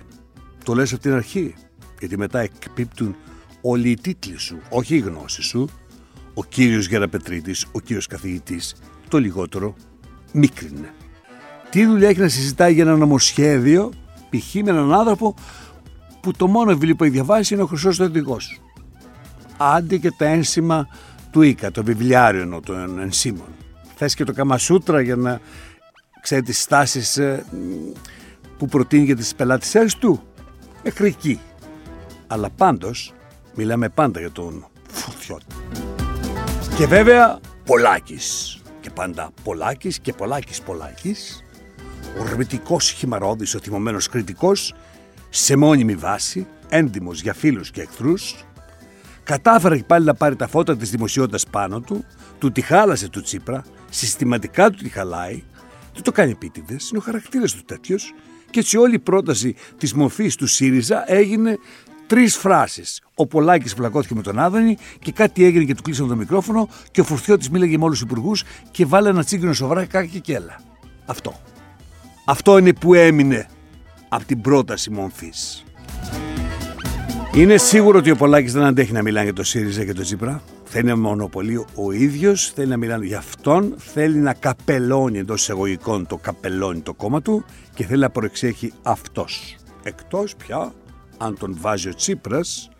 το 0.64 0.74
λες 0.74 0.92
από 0.92 1.02
την 1.02 1.12
αρχή, 1.12 1.54
γιατί 1.98 2.18
μετά 2.18 2.38
εκπίπτουν 2.40 3.16
όλοι 3.60 3.90
οι 3.90 3.96
τίτλοι 3.96 4.38
σου, 4.38 4.58
όχι 4.70 4.94
οι 4.94 4.98
γνώσεις 4.98 5.44
σου. 5.44 5.68
Ο 6.34 6.44
κύριος 6.44 6.86
Γεραπετρίτης, 6.86 7.66
ο 7.72 7.80
κύριος 7.80 8.06
καθηγητής, 8.06 8.74
το 9.08 9.18
λιγότερο, 9.18 9.74
μίκρινε. 10.32 10.94
Τι 11.70 11.86
δουλειά 11.86 12.08
έχει 12.08 12.20
να 12.20 12.28
συζητάει 12.28 12.72
για 12.72 12.82
ένα 12.82 12.96
νομοσχέδιο, 12.96 13.92
π.χ. 14.30 14.54
με 14.54 14.70
έναν 14.70 14.92
άνθρωπο 14.92 15.34
που 16.24 16.32
το 16.32 16.46
μόνο 16.46 16.72
βιβλίο 16.72 16.94
που 16.94 17.04
έχει 17.04 17.12
διαβάσει 17.12 17.54
είναι 17.54 17.62
ο 17.62 17.66
Χρυσός 17.66 18.00
Οδηγός. 18.00 18.60
Άντε 19.56 19.96
και 19.96 20.10
τα 20.10 20.24
ένσημα 20.24 20.88
του 21.30 21.42
Ίκα, 21.42 21.70
το 21.70 21.84
βιβλιάριο 21.84 22.60
των 22.64 22.98
ενσύμων. 22.98 23.46
Θες 23.94 24.14
και 24.14 24.24
το 24.24 24.32
Καμασούτρα 24.32 25.00
για 25.00 25.16
να 25.16 25.40
ξέρεις 26.20 26.44
τις 26.44 26.60
στάσεις 26.60 27.16
ε, 27.16 27.44
που 28.58 28.66
προτείνει 28.66 29.04
για 29.04 29.16
τις 29.16 29.34
πελάτησές 29.34 29.96
του; 29.96 30.22
Μέχρι 30.82 31.06
εκεί. 31.06 31.40
Αλλά 32.26 32.50
πάντως 32.50 33.12
μιλάμε 33.54 33.88
πάντα 33.88 34.20
για 34.20 34.30
τον 34.30 34.66
Φουρτιώτη. 34.90 35.44
Και 36.76 36.86
βέβαια 36.86 37.40
Πολάκης. 37.64 38.58
Και 38.80 38.90
πάντα 38.90 39.30
Πολάκης 39.42 39.98
και 39.98 40.12
Πολάκης 40.12 40.60
Πολάκης. 40.60 41.44
Ορμητικός 42.20 42.90
χυμαρόδης, 42.90 43.54
ο 43.54 43.58
θυμωμένος 43.58 44.08
κριτικός 44.08 44.74
σε 45.36 45.56
μόνιμη 45.56 45.94
βάση, 45.94 46.46
έντιμος 46.68 47.22
για 47.22 47.34
φίλους 47.34 47.70
και 47.70 47.80
εχθρούς, 47.80 48.44
κατάφερε 49.22 49.76
και 49.76 49.84
πάλι 49.84 50.04
να 50.04 50.14
πάρει 50.14 50.36
τα 50.36 50.46
φώτα 50.46 50.76
της 50.76 50.90
δημοσιότητας 50.90 51.46
πάνω 51.46 51.80
του, 51.80 52.04
του 52.38 52.52
τη 52.52 52.60
χάλασε 52.60 53.08
του 53.08 53.22
Τσίπρα, 53.22 53.64
συστηματικά 53.90 54.70
του 54.70 54.82
τη 54.82 54.88
χαλάει, 54.88 55.42
του 55.92 56.02
το 56.02 56.12
κάνει 56.12 56.30
επίτηδες, 56.30 56.90
είναι 56.90 56.98
ο 56.98 57.02
χαρακτήρας 57.02 57.54
του 57.54 57.64
τέτοιος 57.64 58.14
και 58.50 58.60
έτσι 58.60 58.76
όλη 58.76 58.94
η 58.94 58.98
πρόταση 58.98 59.54
της 59.78 59.94
μορφής 59.94 60.36
του 60.36 60.46
ΣΥΡΙΖΑ 60.46 61.04
έγινε 61.06 61.58
τρεις 62.06 62.36
φράσεις. 62.36 63.02
Ο 63.14 63.26
Πολάκης 63.26 63.74
φλακώθηκε 63.74 64.14
με 64.14 64.22
τον 64.22 64.38
Άδωνη 64.38 64.76
και 64.98 65.12
κάτι 65.12 65.44
έγινε 65.44 65.64
και 65.64 65.74
του 65.74 65.82
κλείσανε 65.82 66.08
το 66.08 66.16
μικρόφωνο 66.16 66.68
και 66.90 67.00
ο 67.00 67.04
Φουρτιώτης 67.04 67.50
μίλαγε 67.50 67.78
με 67.78 67.84
όλους 67.84 67.98
τους 67.98 68.10
υπουργούς 68.10 68.44
και 68.70 68.86
βάλε 68.86 69.08
ένα 69.08 69.24
τσίγκρινο 69.24 69.52
σοβράκι 69.52 69.88
κάκι 69.88 70.20
και 70.20 70.34
έλα. 70.34 70.60
Αυτό. 71.06 71.40
Αυτό 72.26 72.58
είναι 72.58 72.72
που 72.72 72.94
έμεινε 72.94 73.48
από 74.14 74.24
την 74.24 74.40
πρόταση 74.40 74.90
μορφής. 74.90 75.64
Είναι 77.34 77.56
σίγουρο 77.56 77.98
ότι 77.98 78.10
ο 78.10 78.16
Πολάκης 78.16 78.52
δεν 78.52 78.62
αντέχει 78.62 78.92
να 78.92 79.02
μιλάει 79.02 79.24
για 79.24 79.32
το 79.32 79.44
ΣΥΡΙΖΑ 79.44 79.84
και 79.84 79.92
το 79.92 80.02
Τσίπρα. 80.02 80.42
Θέλει 80.64 80.88
να 80.88 80.96
μονοπολεί 80.96 81.64
ο 81.74 81.92
ίδιος, 81.92 82.50
θέλει 82.50 82.68
να 82.68 82.76
μιλάνε 82.76 83.04
για 83.06 83.18
αυτόν, 83.18 83.74
θέλει 83.78 84.18
να 84.18 84.34
καπελώνει 84.34 85.18
εντός 85.18 85.40
εισαγωγικών 85.40 86.06
το 86.06 86.16
καπελώνει 86.16 86.80
το 86.80 86.94
κόμμα 86.94 87.22
του 87.22 87.44
και 87.74 87.84
θέλει 87.84 88.00
να 88.00 88.10
προεξέχει 88.10 88.72
αυτός. 88.82 89.56
Εκτός 89.82 90.36
πια 90.36 90.72
αν 91.18 91.38
τον 91.38 91.56
βάζει 91.60 91.88
ο 91.88 91.94
Τσίπρας 91.94 92.70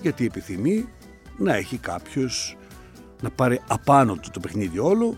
γιατί 0.00 0.24
επιθυμεί 0.24 0.88
να 1.36 1.54
έχει 1.54 1.76
κάποιος 1.76 2.56
να 3.22 3.30
πάρει 3.30 3.60
απάνω 3.66 4.14
του 4.14 4.30
το 4.32 4.40
παιχνίδι 4.40 4.78
όλο 4.78 5.16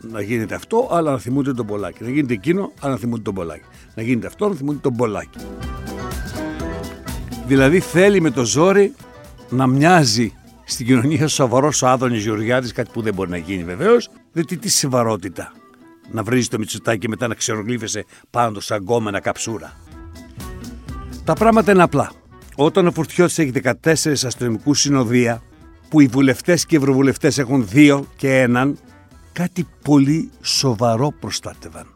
να 0.00 0.20
γίνεται 0.20 0.54
αυτό, 0.54 0.88
αλλά 0.90 1.10
να 1.10 1.18
θυμούνται 1.18 1.52
τον 1.52 1.66
Πολάκη. 1.66 2.02
Να 2.02 2.10
γίνεται 2.10 2.32
εκείνο, 2.32 2.72
αλλά 2.80 2.92
να 2.92 2.98
θυμούνται 2.98 3.22
τον 3.22 3.34
Πολάκη. 3.34 3.64
Να 4.00 4.06
γίνεται 4.06 4.26
αυτό, 4.26 4.48
να 4.48 4.54
θυμούνται 4.54 4.78
τον 4.78 4.96
Πολάκη. 4.96 5.38
Δηλαδή 7.46 7.80
θέλει 7.80 8.20
με 8.20 8.30
το 8.30 8.44
ζόρι 8.44 8.94
να 9.50 9.66
μοιάζει 9.66 10.32
στην 10.64 10.86
κοινωνία 10.86 11.28
σοβαρός 11.28 11.82
ο 11.82 11.88
Άδωνης 11.88 12.24
Γεωργιάδης, 12.24 12.72
κάτι 12.72 12.90
που 12.92 13.02
δεν 13.02 13.14
μπορεί 13.14 13.30
να 13.30 13.36
γίνει 13.36 13.64
βεβαίως, 13.64 14.08
διότι 14.32 14.56
τι 14.56 14.68
σεβαρότητα. 14.68 15.52
Να 16.12 16.22
βρει 16.22 16.46
το 16.46 16.58
μυτσουτάκι 16.58 16.98
και 16.98 17.08
μετά 17.08 17.28
να 17.28 17.34
ξερογλύφεσαι 17.34 18.04
πάνω 18.30 18.60
σαν 18.60 18.78
γκόμενα 18.78 19.20
καψούρα. 19.20 19.76
Τα 21.24 21.32
πράγματα 21.32 21.72
είναι 21.72 21.82
απλά. 21.82 22.12
Όταν 22.56 22.86
ο 22.86 22.90
Φουρτιώτης 22.90 23.38
έχει 23.38 23.52
14 23.62 23.74
αστυνομικούς 24.24 24.80
συνοδεία, 24.80 25.42
που 25.88 26.00
οι 26.00 26.06
βουλευτές 26.06 26.66
και 26.66 26.74
οι 26.74 26.78
ευρωβουλευτές 26.78 27.38
έχουν 27.38 27.68
δύο 27.68 28.06
και 28.16 28.40
έναν, 28.40 28.78
κάτι 29.32 29.66
πολύ 29.84 30.30
σοβαρό 30.40 31.12
προστάτευαν. 31.20 31.86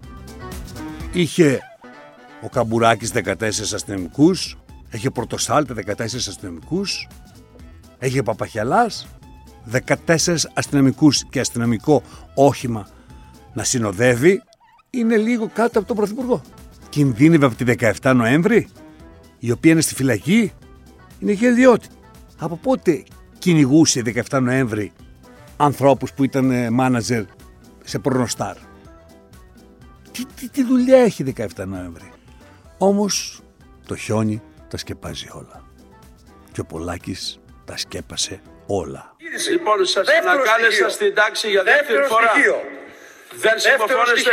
Είχε 1.12 1.61
ο 2.44 2.48
Καμπουράκης 2.48 3.12
14 3.14 3.34
αστυνομικούς, 3.74 4.58
έχει 4.90 5.06
ο 5.06 5.10
Πρωτοσάλτε 5.10 5.74
14 5.86 6.00
αστυνομικούς, 6.00 7.08
έχει 7.98 8.18
ο 8.18 8.22
Παπαχιαλάς 8.22 9.06
14 9.70 10.48
αστυνομικούς 10.54 11.24
και 11.24 11.40
αστυνομικό 11.40 12.02
όχημα 12.34 12.88
να 13.52 13.64
συνοδεύει, 13.64 14.42
είναι 14.90 15.16
λίγο 15.16 15.50
κάτω 15.54 15.78
από 15.78 15.88
τον 15.88 15.96
Πρωθυπουργό. 15.96 16.42
Κινδύνευε 16.88 17.46
από 17.46 17.54
τη 17.54 17.64
17 18.00 18.12
Νοέμβρη, 18.16 18.68
η 19.38 19.50
οποία 19.50 19.72
είναι 19.72 19.80
στη 19.80 19.94
φυλακή, 19.94 20.52
είναι 21.18 21.32
γελιότη. 21.32 21.88
Από 22.38 22.56
πότε 22.56 23.02
κυνηγούσε 23.38 24.02
17 24.30 24.40
Νοέμβρη 24.42 24.92
ανθρώπους 25.56 26.12
που 26.12 26.24
ήταν 26.24 26.72
μάναζερ 26.72 27.24
σε 27.84 27.98
πορνοστάρ; 27.98 28.56
Τι, 30.12 30.24
τι, 30.36 30.48
τι 30.48 30.64
δουλειά 30.64 30.98
έχει 30.98 31.24
17 31.36 31.46
Νοέμβρη; 31.66 32.12
Όμως 32.78 33.40
το 33.87 33.97
χιόνι 33.97 34.43
τα 34.71 34.76
σκεπάζει 34.76 35.28
όλα. 35.33 35.64
Και 36.52 36.61
ο 36.61 36.64
Πολάκης 36.64 37.40
τα 37.64 37.76
σκέπασε 37.76 38.40
όλα. 38.66 39.16
Λοιπόν, 39.50 39.85
σας 39.85 40.09
ανακάλεσα 40.09 40.88
στην 40.88 41.14
τάξη 41.14 41.50
για 41.50 41.62
δεύτερη 41.62 42.04
φορά. 42.04 42.28
Στοιχείο. 42.28 42.61
Δεν 43.35 43.59
συμμορφώνεστε. 43.59 44.31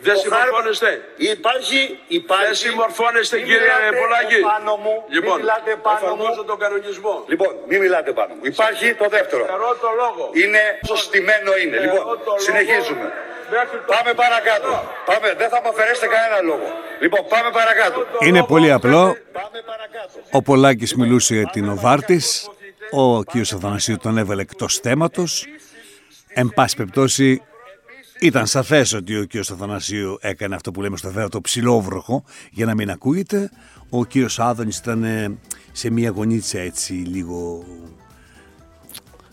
Δεν 0.00 0.16
συμμορφώνεστε. 0.16 0.90
Υπάρχει, 1.16 1.98
υπάρχει. 2.08 2.44
Δεν 2.46 2.54
συμμορφώνεστε 2.54 3.36
Μην 3.36 3.44
κύριε 3.44 3.60
μιλάτε 3.60 3.96
Πολάκη. 4.00 4.40
Πάνω 4.52 4.76
μου. 4.84 4.94
Λοιπόν, 5.08 5.36
μην 5.36 5.40
μιλάτε 5.40 5.70
πάνω 5.86 5.98
εφαρμόζω 5.98 6.40
μου. 6.42 6.44
τον 6.50 6.58
κανονισμό. 6.58 7.14
Λοιπόν, 7.32 7.52
μην 7.68 7.78
μιλάτε 7.84 8.10
πάνω 8.18 8.32
μου. 8.34 8.40
Υπάρχει 8.52 8.94
το 8.94 9.08
δεύτερο. 9.16 9.44
Φερώ 9.44 9.70
το 9.84 9.90
λόγο. 10.02 10.24
Είναι 10.42 10.62
σωστημένο 10.86 11.50
είναι. 11.62 11.76
Φερώ 11.76 11.92
Λοιπόν, 11.94 12.18
το 12.18 12.24
λόγο 12.26 12.38
συνεχίζουμε. 12.46 13.06
Μέχρι 13.54 13.78
το- 13.86 13.92
Πάμε 13.94 14.10
παρακάτω. 14.22 14.70
Πάμε, 15.08 15.28
δεν 15.40 15.48
θα 15.52 15.58
μου 15.62 15.68
αφαιρέσετε 15.72 16.06
κανένα 16.14 16.38
λόγο. 16.50 16.66
Λοιπόν, 17.02 17.20
πάμε 17.32 17.48
παρακάτω. 17.60 17.98
Είναι 18.26 18.42
πολύ 18.52 18.70
απλό. 18.78 19.02
Πάμε 19.38 19.58
παρακάτω. 19.72 20.16
Ο 20.38 20.42
Πολάκης 20.42 20.94
μιλούσε 20.94 21.34
για 21.34 21.46
την 21.54 21.68
Οβάρτης. 21.68 22.48
Ο 22.90 23.22
κ. 23.22 23.30
Αθανασίου 23.56 23.96
τον 23.96 24.18
έβαλε 24.18 24.42
εκτός 24.42 24.76
θέματος. 24.78 25.46
Εν 26.28 26.48
πάση 26.54 26.76
περιπτώσει 26.76 27.42
Ήταν 28.20 28.46
σαφές 28.46 28.92
ότι 28.92 29.16
ο 29.18 29.24
κύριος 29.24 29.50
Αθανασίου 29.50 30.18
έκανε 30.20 30.54
αυτό 30.54 30.70
που 30.70 30.82
λέμε 30.82 30.96
στο 30.96 31.10
θέατρο 31.10 31.40
ψηλόβροχο 31.40 32.24
για 32.50 32.66
να 32.66 32.74
μην 32.74 32.90
ακούγεται. 32.90 33.50
Ο 33.90 34.04
κύριος 34.04 34.38
Άδωνης 34.38 34.78
ήταν 34.78 35.04
ε, 35.04 35.38
σε 35.72 35.90
μια 35.90 36.10
γωνίτσα 36.10 36.58
έτσι 36.58 36.92
λίγο 36.92 37.64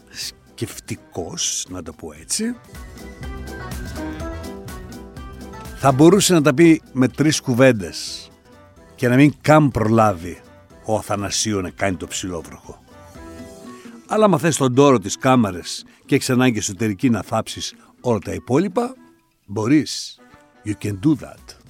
σκεφτικός, 0.10 1.65
να 1.70 1.84
το 1.84 1.94
πω 1.94 2.13
έτσι. 2.22 2.56
Θα 5.75 5.91
μπορούσε 5.91 6.34
να 6.34 6.41
τα 6.41 6.53
πει 6.53 6.82
με 6.94 7.08
τρεις 7.08 7.41
κουβέντες 7.41 8.30
και 8.96 9.08
να 9.08 9.15
μην 9.15 9.34
καν 9.41 9.72
προλάβει 9.72 10.41
ο 10.86 10.96
Αθανασίου 10.96 11.62
να 11.62 11.70
κάνει 11.70 11.96
το 11.96 12.08
ψηλόβροχο. 12.08 12.80
Αλλά 14.08 14.25
άμα 14.25 14.38
θες 14.38 14.58
τον 14.58 14.75
τόρο 14.75 15.00
της 15.00 15.18
κάμαρες 15.18 15.86
και 16.06 16.15
έχεις 16.15 16.30
ανάγκη 16.30 16.58
εσωτερική 16.58 17.10
να 17.10 17.22
θάψεις 17.22 17.74
όλα 18.01 18.20
τα 18.20 18.34
υπόλοιπα, 18.34 18.96
μπορείς. 19.46 20.20
You 20.65 20.86
can 20.86 21.00
do 21.06 21.15
that. 21.24 21.61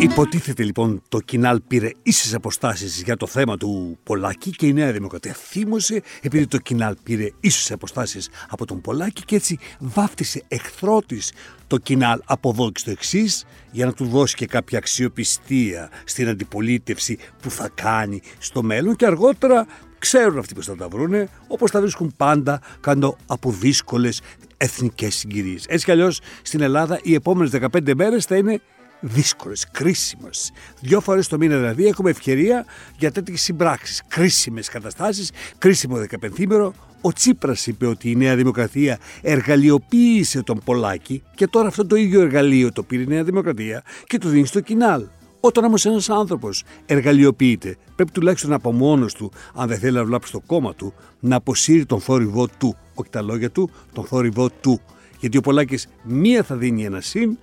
Υποτίθεται 0.00 0.62
λοιπόν 0.62 1.02
το 1.08 1.18
κοινάλ 1.20 1.60
πήρε 1.60 1.90
ίσες 2.02 2.34
αποστάσεις 2.34 3.02
για 3.02 3.16
το 3.16 3.26
θέμα 3.26 3.56
του 3.56 3.98
Πολάκη 4.02 4.50
και 4.50 4.66
η 4.66 4.72
Νέα 4.72 4.92
Δημοκρατία 4.92 5.32
θύμωσε 5.32 6.02
επειδή 6.22 6.46
το 6.46 6.58
κοινάλ 6.58 6.96
πήρε 7.02 7.30
ίσες 7.40 7.70
αποστάσεις 7.72 8.30
από 8.48 8.66
τον 8.66 8.80
Πολάκη 8.80 9.24
και 9.24 9.36
έτσι 9.36 9.58
βάφτισε 9.78 10.42
εχθρό 10.48 11.02
τη 11.06 11.18
το 11.66 11.76
κοινάλ 11.76 12.20
από 12.24 12.50
εδώ 12.50 12.70
και 12.70 12.80
στο 12.80 12.90
εξής 12.90 13.44
για 13.70 13.86
να 13.86 13.92
του 13.92 14.04
δώσει 14.04 14.34
και 14.34 14.46
κάποια 14.46 14.78
αξιοπιστία 14.78 15.90
στην 16.04 16.28
αντιπολίτευση 16.28 17.18
που 17.42 17.50
θα 17.50 17.70
κάνει 17.74 18.20
στο 18.38 18.62
μέλλον 18.62 18.96
και 18.96 19.06
αργότερα 19.06 19.66
ξέρουν 19.98 20.38
αυτοί 20.38 20.54
πως 20.54 20.66
θα 20.66 20.76
τα 20.76 20.88
βρούνε 20.88 21.28
όπως 21.48 21.70
τα 21.70 21.80
βρίσκουν 21.80 22.14
πάντα 22.16 22.60
κάτω 22.80 23.16
από 23.26 23.50
δύσκολες 23.50 24.20
εθνικές 24.56 25.14
συγκυρίες. 25.14 25.64
Έτσι 25.68 25.84
κι 25.84 25.90
αλλιώς 25.90 26.20
στην 26.42 26.60
Ελλάδα 26.60 26.98
οι 27.02 27.14
επόμενες 27.14 27.50
15 27.52 27.94
μέρες 27.94 28.24
θα 28.24 28.36
είναι 28.36 28.60
δύσκολες, 29.04 29.66
κρίσιμες. 29.70 30.52
Δυο 30.80 31.00
φορές 31.00 31.28
το 31.28 31.36
μήνα 31.38 31.56
δηλαδή 31.56 31.86
έχουμε 31.86 32.10
ευκαιρία 32.10 32.64
για 32.98 33.12
τέτοιες 33.12 33.42
συμπράξεις, 33.42 34.02
κρίσιμες 34.08 34.68
καταστάσεις, 34.68 35.30
κρίσιμο 35.58 35.96
δεκαπενθήμερο. 35.96 36.74
Ο 37.00 37.12
Τσίπρας 37.12 37.66
είπε 37.66 37.86
ότι 37.86 38.10
η 38.10 38.16
Νέα 38.16 38.36
Δημοκρατία 38.36 38.98
εργαλειοποίησε 39.22 40.42
τον 40.42 40.60
Πολάκη 40.64 41.22
και 41.34 41.46
τώρα 41.46 41.68
αυτό 41.68 41.86
το 41.86 41.96
ίδιο 41.96 42.20
εργαλείο 42.20 42.72
το 42.72 42.82
πήρε 42.82 43.02
η 43.02 43.06
Νέα 43.06 43.24
Δημοκρατία 43.24 43.82
και 44.06 44.18
το 44.18 44.28
δίνει 44.28 44.46
στο 44.46 44.60
κοινάλ. 44.60 45.06
Όταν 45.40 45.64
όμως 45.64 45.86
ένας 45.86 46.10
άνθρωπος 46.10 46.64
εργαλειοποιείται, 46.86 47.76
πρέπει 47.96 48.10
τουλάχιστον 48.10 48.52
από 48.52 48.72
μόνος 48.72 49.14
του, 49.14 49.32
αν 49.54 49.68
δεν 49.68 49.78
θέλει 49.78 49.96
να 49.96 50.04
βλάψει 50.04 50.32
το 50.32 50.40
κόμμα 50.46 50.74
του, 50.74 50.94
να 51.20 51.36
αποσύρει 51.36 51.86
τον 51.86 52.00
θόρυβό 52.00 52.48
του. 52.58 52.76
Όχι 52.94 53.10
τα 53.10 53.22
λόγια 53.22 53.50
του, 53.50 53.70
τον 53.92 54.04
θόρυβό 54.04 54.50
του. 54.50 54.80
Γιατί 55.20 55.36
ο 55.36 55.40
Πολάκης 55.40 55.88
μία 56.02 56.42
θα 56.42 56.56
δίνει 56.56 56.84
ένα 56.84 57.00
συν, 57.00 57.38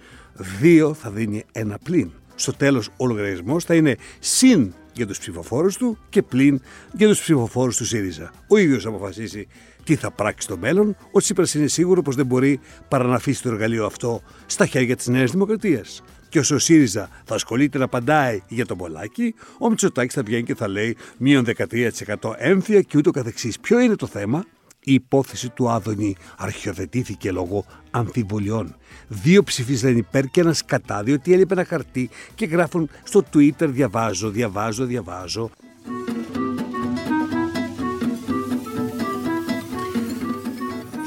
δύο 0.60 0.94
θα 0.94 1.10
δίνει 1.10 1.44
ένα 1.52 1.78
πλήν. 1.84 2.10
Στο 2.36 2.54
τέλος 2.54 2.90
ο 2.98 3.08
λογαριασμός 3.08 3.64
θα 3.64 3.76
είναι 3.76 3.96
συν 4.20 4.74
για 4.94 5.08
τους 5.08 5.20
ψηφοφόρους 5.20 5.78
του 5.78 5.98
και 6.10 6.22
πλην 6.22 6.62
για 6.94 7.08
τους 7.08 7.22
ψηφοφόρους 7.22 7.78
του 7.78 7.86
ΣΥΡΙΖΑ. 7.86 8.32
Ο 8.48 8.58
ίδιος 8.58 8.86
αποφασίσει 8.86 9.48
τι 9.84 9.96
θα 9.96 10.12
πράξει 10.12 10.46
στο 10.46 10.58
μέλλον, 10.58 10.96
ο 11.12 11.20
Τσίπρας 11.20 11.54
είναι 11.54 11.68
σίγουρο 11.68 12.02
πως 12.02 12.16
δεν 12.16 12.26
μπορεί 12.26 12.60
παρά 12.88 13.04
να 13.04 13.16
αφήσει 13.16 13.42
το 13.42 13.50
εργαλείο 13.50 13.86
αυτό 13.86 14.22
στα 14.46 14.66
χέρια 14.66 14.96
της 14.96 15.08
Νέας 15.08 15.32
Δημοκρατίας. 15.32 16.04
Και 16.30 16.40
όσο 16.40 16.56
ο 16.56 16.60
ΣΥΡΙΖΑ 16.60 17.10
θα 17.26 17.36
ασχολείται 17.36 17.78
να 17.78 17.84
απαντάει 17.84 18.42
για 18.48 18.66
τον 18.66 18.78
Πολάκη, 18.78 19.36
ο 19.60 19.70
Μητσοτάκης 19.70 20.14
θα 20.14 20.24
βγαίνει 20.24 20.44
και 20.44 20.56
θα 20.56 20.68
λέει 20.68 20.98
μείον 21.18 21.46
13% 21.46 22.34
έμφυα 22.38 22.82
και 22.82 22.98
ούτω 22.98 23.12
καθεξής. 23.12 23.60
Ποιο 23.60 23.80
είναι 23.80 23.96
το 23.96 24.08
θέμα, 24.08 24.46
η 24.84 24.94
υπόθεση 24.94 25.50
του 25.50 25.70
Άδωνη 25.70 26.16
αρχιοθετήθηκε 26.38 27.32
λόγω 27.32 27.66
αμφιβολιών. 27.92 28.76
Δύο 29.08 29.44
ψηφίσαν 29.44 29.98
υπέρ 29.98 30.26
και 30.26 30.42
ένας 30.42 30.66
κατά, 30.66 31.04
διότι 31.04 31.34
έλειπε 31.34 31.54
ένα 31.54 31.66
χαρτί 31.66 32.10
και 32.36 32.46
γράφουν 32.46 32.90
στο 33.04 33.24
Twitter 33.34 33.68
διαβάζω, 33.68 34.30
διαβάζω, 34.30 34.86
διαβάζω. 34.86 35.50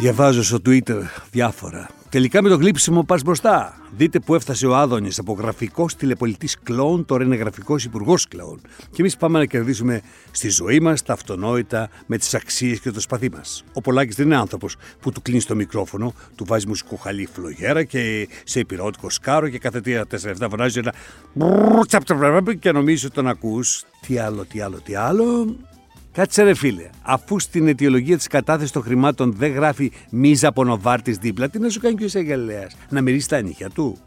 Διαβάζω 0.01 0.43
στο 0.43 0.59
Twitter 0.67 1.03
διάφορα. 1.31 2.04
Τελικά 2.15 2.43
με 2.43 2.49
το 2.49 2.57
γλύψιμο 2.57 3.05
πας 3.05 3.23
μπροστά. 3.23 3.77
Δείτε 3.97 4.19
που 4.19 4.35
έφτασε 4.35 4.67
ο 4.67 4.77
Άδωνης 4.77 5.19
από 5.19 5.33
γραφικός 5.33 5.97
τηλεπολιτής 5.97 6.59
κλόουν, 6.63 7.05
τώρα 7.05 7.25
είναι 7.25 7.37
γραφικός 7.37 7.85
υπουργός 7.85 8.29
κλόουν. 8.29 8.61
Και 8.91 8.97
εμείς 8.99 9.17
πάμε 9.17 9.39
να 9.39 9.45
κερδίσουμε 9.45 10.01
στη 10.31 10.49
ζωή 10.49 10.81
μας 10.81 11.03
τα 11.03 11.13
αυτονόητα 11.13 11.89
με 12.07 12.19
τις 12.19 12.35
αξίες 12.35 12.81
και 12.81 12.91
το 12.91 13.01
σπαθί 13.01 13.31
μας. 13.31 13.65
Ο 13.73 13.81
Πολάκης 13.81 14.15
δεν 14.15 14.27
είναι 14.27 14.37
άνθρωπος 14.37 14.77
που 15.01 15.13
του 15.13 15.23
κλείνει 15.23 15.43
το 15.43 15.55
μικρόφωνο, 15.55 16.15
του 16.35 16.45
βάζει 16.45 16.67
μουσικό 16.67 16.97
χαλί 16.97 17.29
φλογέρα 17.33 17.85
και 17.85 18.29
σε 18.45 18.61
υπηρεώτικο 18.61 19.11
σκάρο 19.11 19.49
και 19.49 19.59
κάθε 19.59 19.81
τρία 19.81 20.07
τέσσερα 20.07 20.33
λεπτά 20.33 20.49
φωνάζει 20.49 20.79
ένα 20.79 20.95
και 22.59 22.73
νομίζεις 22.73 23.05
ότι 23.05 23.15
τον 23.15 23.29
ακούς. 23.29 23.85
Τι 24.07 24.19
άλλο, 24.19 24.45
τι 24.45 24.61
άλλο, 24.61 24.81
τι 24.85 24.95
άλλο. 24.95 25.57
Κάτσε 26.15 26.43
ρε 26.43 26.55
φίλε, 26.55 26.91
αφού 27.03 27.39
στην 27.41 27.69
αιτιολογία 27.69 28.17
της 28.17 28.27
κατάθεσης 28.27 28.71
των 28.71 28.83
χρημάτων 28.83 29.33
δεν 29.33 29.53
γράφει 29.53 29.93
μίζα 30.11 30.49
από 30.49 30.65
νοβάρτη 30.65 31.13
δίπλα, 31.13 31.49
τι 31.49 31.59
να 31.59 31.69
σου 31.69 31.81
κάνει 31.81 31.95
και 31.95 32.03
ο 32.03 32.07
εισαγγελέας, 32.07 32.77
να 32.91 33.01
μυρίσει 33.01 33.29
τα 33.29 33.41
νύχια 33.41 33.71
του. 33.71 33.99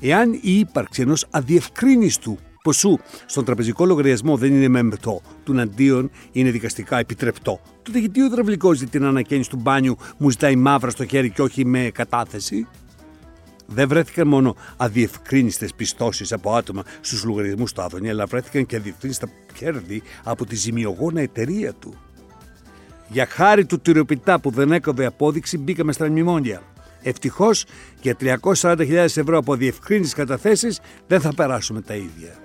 Εάν 0.00 0.32
η 0.32 0.58
ύπαρξη 0.58 1.02
ενός 1.02 1.26
αδιευκρίνηστου 1.30 2.38
ποσού 2.62 2.98
στον 3.26 3.44
τραπεζικό 3.44 3.86
λογαριασμό 3.86 4.36
δεν 4.36 4.54
είναι 4.54 4.68
μεμπτό, 4.68 5.20
του 5.44 5.60
αντίον 5.60 6.10
είναι 6.32 6.50
δικαστικά 6.50 6.98
επιτρεπτό, 6.98 7.60
τότε 7.82 7.98
γιατί 7.98 8.20
ο 8.20 8.24
υδραυλικός 8.24 8.78
την 8.78 9.04
ανακαίνιση 9.04 9.50
του 9.50 9.58
μπάνιου 9.62 9.96
μου 10.18 10.30
ζητάει 10.30 10.56
μαύρα 10.56 10.90
στο 10.90 11.06
χέρι 11.06 11.30
και 11.30 11.42
όχι 11.42 11.64
με 11.64 11.90
κατάθεση; 11.94 12.66
Δεν 13.66 13.88
βρέθηκαν 13.88 14.28
μόνο 14.28 14.56
αδιευκρίνηστε 14.76 15.68
πιστώσεις 15.76 16.32
από 16.32 16.54
άτομα 16.54 16.82
στους 17.00 17.24
λογαριασμούς 17.24 17.72
του 17.72 17.82
Άδωνη, 17.82 18.10
αλλά 18.10 18.26
βρέθηκαν 18.26 18.66
και 18.66 18.76
αδιευκρίνηστα 18.76 19.28
κέρδη 19.54 20.02
από 20.24 20.46
τη 20.46 20.56
ζημιογόνα 20.56 21.20
εταιρεία 21.20 21.72
του. 21.72 21.94
Για 23.08 23.26
χάρη 23.26 23.66
του 23.66 23.80
τυριοπιτά 23.80 24.40
που 24.40 24.50
δεν 24.50 24.72
έκοβε 24.72 25.06
απόδειξη, 25.06 25.58
μπήκαμε 25.58 25.92
στα 25.92 26.08
μνημόνια. 26.08 26.62
Ευτυχώς 27.02 27.64
για 28.00 28.16
340.000 28.20 28.92
ευρώ 28.92 29.38
από 29.38 29.54
διευκρίνησει 29.56 30.14
καταθέσεις 30.14 30.80
δεν 31.06 31.20
θα 31.20 31.34
περάσουμε 31.34 31.80
τα 31.80 31.94
ίδια. 31.94 32.36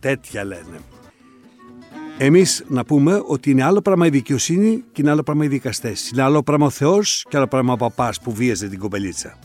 Τέτοια 0.00 0.44
λένε. 0.44 0.80
Εμείς 2.18 2.64
να 2.68 2.84
πούμε 2.84 3.22
ότι 3.26 3.50
είναι 3.50 3.64
άλλο 3.64 3.80
πράγμα 3.80 4.06
η 4.06 4.10
δικαιοσύνη 4.10 4.84
και 4.92 5.00
είναι 5.00 5.10
άλλο 5.10 5.22
πράγμα 5.22 5.44
οι 5.44 5.48
δικαστές. 5.48 6.10
Είναι 6.10 6.22
άλλο 6.22 6.42
πράγμα 6.42 6.66
ο 6.66 6.70
Θεός 6.70 7.24
και 7.28 7.36
άλλο 7.36 7.46
πράγμα 7.46 7.72
ο 7.72 7.76
παπάς 7.76 8.20
που 8.20 8.32
βίαζε 8.32 8.68
την 8.68 8.78
κοπελίτσα. 8.78 9.38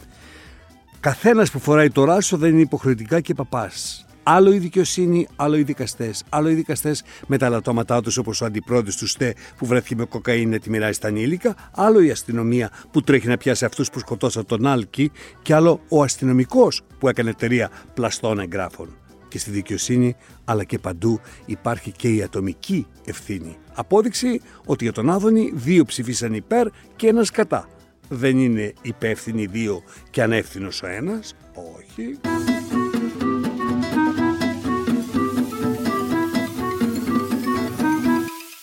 Καθένας 1.04 1.52
που 1.52 1.60
φοράει 1.60 1.90
το 1.90 2.04
ράσο 2.04 2.38
δεν 2.38 2.52
είναι 2.52 2.62
υποχρεωτικά 2.62 3.20
και 3.20 3.34
παπάς. 3.34 4.06
Άλλο 4.24 4.54
η 4.54 4.58
δικαιοσύνη, 4.58 5.28
άλλο 5.36 5.56
οι 5.56 5.64
δικαστές. 5.64 6.24
Άλλο 6.30 6.50
οι 6.50 6.54
δικαστές 6.54 7.04
με 7.28 7.38
τα 7.38 7.50
λατώματά 7.50 8.02
τους 8.02 8.18
όπως 8.18 8.42
ο 8.42 8.46
αντιπρόεδρος 8.46 8.96
του 8.96 9.08
ΣΤΕ 9.08 9.34
που 9.58 9.66
βρέθηκε 9.66 9.96
με 9.96 10.06
κοκαίνη 10.06 10.46
να 10.46 10.60
τη 10.60 10.70
μοιράζει 10.70 10.94
στα 10.94 11.08
ανήλικα. 11.08 11.56
Άλλο 11.72 12.02
η 12.02 12.12
αστυνομία 12.12 12.72
που 12.92 13.02
τρέχει 13.02 13.28
να 13.28 13.38
πιάσει 13.38 13.66
αυτούς 13.66 13.90
που 13.90 14.00
σκοτώσαν 14.00 14.46
τον 14.46 14.66
Άλκη. 14.66 15.12
Και 15.42 15.54
άλλο 15.54 15.82
ο 15.90 16.04
αστυνομικός 16.04 16.82
που 17.00 17.08
έκανε 17.08 17.30
εταιρεία 17.30 17.70
πλαστών 17.94 18.40
εγγράφων. 18.40 18.98
Και 19.28 19.40
στη 19.40 19.52
δικαιοσύνη 19.52 20.16
αλλά 20.46 20.64
και 20.64 20.80
παντού 20.80 21.20
υπάρχει 21.46 21.92
και 21.92 22.10
η 22.10 22.24
ατομική 22.24 22.88
ευθύνη. 23.06 23.58
Απόδειξη 23.74 24.42
ότι 24.66 24.84
για 24.84 24.94
τον 24.94 25.10
Άδωνη 25.10 25.52
δύο 25.56 25.86
ψηφίσαν 25.86 26.34
υπέρ 26.34 26.68
και 26.96 27.08
ένας 27.08 27.32
κατά 27.32 27.68
δεν 28.10 28.38
είναι 28.38 28.74
υπεύθυνοι 28.82 29.46
δύο 29.46 29.84
και 30.10 30.22
ανεύθυνος 30.22 30.82
ο 30.82 30.88
ένας. 30.88 31.36
Όχι. 31.54 32.20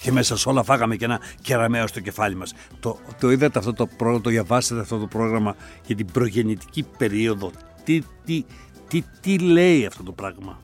Και 0.03 0.13
μέσα 0.13 0.37
σε 0.37 0.49
όλα 0.49 0.63
φάγαμε 0.63 0.97
και 0.97 1.05
ένα 1.05 1.21
κεραμαίο 1.43 1.87
στο 1.87 2.01
κεφάλι 2.01 2.35
μας. 2.35 2.55
Το, 2.81 2.99
το 3.21 3.31
είδατε 3.31 3.59
αυτό 3.59 3.73
το 3.73 3.87
πρόγραμμα, 3.87 4.23
το 4.23 4.31
διαβάσατε 4.31 4.81
αυτό 4.81 4.99
το 4.99 5.07
πρόγραμμα 5.07 5.57
για 5.87 5.97
την 5.97 6.07
προγεννητική 6.07 6.87
περίοδο. 6.99 7.51
Τι, 7.85 8.03
τι, 8.25 8.45
τι, 8.89 9.03
τι 9.21 9.39
λέει 9.39 9.87
αυτό 9.87 10.03
το 10.03 10.13
πράγμα; 10.13 10.61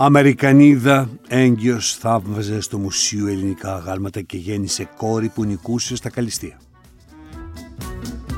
Αμερικανίδα 0.00 1.10
έγκυος 1.28 1.94
θαύμαζε 1.94 2.60
στο 2.60 2.78
Μουσείο 2.78 3.26
Ελληνικά 3.26 3.74
Αγάλματα 3.74 4.20
και 4.20 4.36
γέννησε 4.36 4.88
κόρη 4.96 5.28
που 5.28 5.44
νικούσε 5.44 5.96
στα 5.96 6.10
καλυστία. 6.10 6.60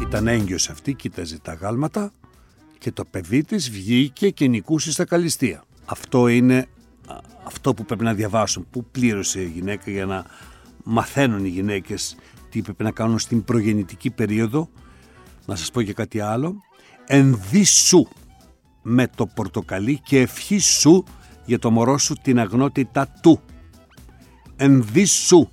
Ήταν 0.03 0.27
έγκυος 0.27 0.69
αυτή, 0.69 0.95
κοίταζε 0.95 1.39
τα 1.39 1.53
αγάλματα 1.53 2.13
και 2.79 2.93
το 2.93 3.05
παιδί 3.05 3.43
της 3.43 3.71
βγήκε 3.71 4.31
και 4.31 4.49
νικούσε 4.49 4.93
στα 4.93 5.05
καλυστία. 5.05 5.65
Αυτό 5.85 6.29
είναι 6.29 6.67
αυτό 7.45 7.75
που 7.75 7.85
πρέπει 7.85 8.05
να 8.05 8.15
διαβάσουν. 8.15 8.67
Πού 8.71 8.85
πλήρωσε 8.85 9.41
η 9.41 9.53
γυναίκα 9.55 9.91
για 9.91 10.07
να 10.07 10.25
μαθαίνουν 10.85 11.45
οι 11.45 11.49
γυναίκες 11.49 12.17
τι 12.51 12.63
πρέπει 12.63 12.83
να 12.83 12.91
κάνουν 12.91 13.19
στην 13.19 13.45
προγεννητική 13.45 14.11
περίοδο. 14.11 14.69
Να 15.47 15.57
σας 15.57 15.71
πω 15.71 15.83
και 15.83 15.93
κάτι 15.93 16.21
άλλο. 16.21 16.55
Ενδύσου 17.07 18.07
με 18.83 19.09
το 19.15 19.27
πορτοκαλί 19.27 20.01
και 20.05 20.21
ευχή 20.21 20.59
σου 20.59 21.05
για 21.51 21.59
το 21.59 21.71
μωρό 21.71 21.99
σου 21.99 22.15
την 22.23 22.39
αγνότητα 22.39 23.09
του. 23.23 23.41
Ενδύσου 24.57 25.49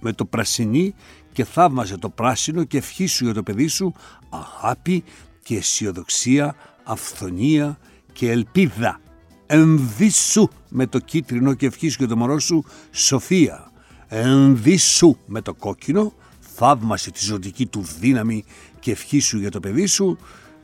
με 0.00 0.12
το 0.12 0.24
πρασινί 0.24 0.94
και 1.32 1.44
θαύμασε 1.44 1.96
το 1.98 2.08
πράσινο 2.08 2.64
και 2.64 2.76
ευχή 2.76 3.06
σου 3.06 3.24
για 3.24 3.34
το 3.34 3.42
παιδί 3.42 3.66
σου 3.66 3.94
αγάπη 4.28 5.04
και 5.42 5.56
αισιοδοξία, 5.56 6.54
αυθονία 6.84 7.78
και 8.12 8.30
ελπίδα. 8.30 9.00
Ενδύσου 9.46 10.48
με 10.68 10.86
το 10.86 10.98
κίτρινο 10.98 11.54
και 11.54 11.66
ευχή 11.66 11.88
σου 11.88 11.96
για 11.98 12.08
το 12.08 12.16
μωρό 12.16 12.38
σου 12.38 12.64
σοφία. 12.90 13.70
Ενδύσου 14.08 15.16
με 15.26 15.40
το 15.40 15.54
κόκκινο, 15.54 16.12
θαύμασε 16.40 17.10
τη 17.10 17.24
ζωτική 17.24 17.66
του 17.66 17.84
δύναμη 18.00 18.44
και 18.80 18.90
ευχή 18.90 19.18
σου 19.18 19.38
για 19.38 19.50
το 19.50 19.60
παιδί 19.60 19.86
σου. 19.86 20.18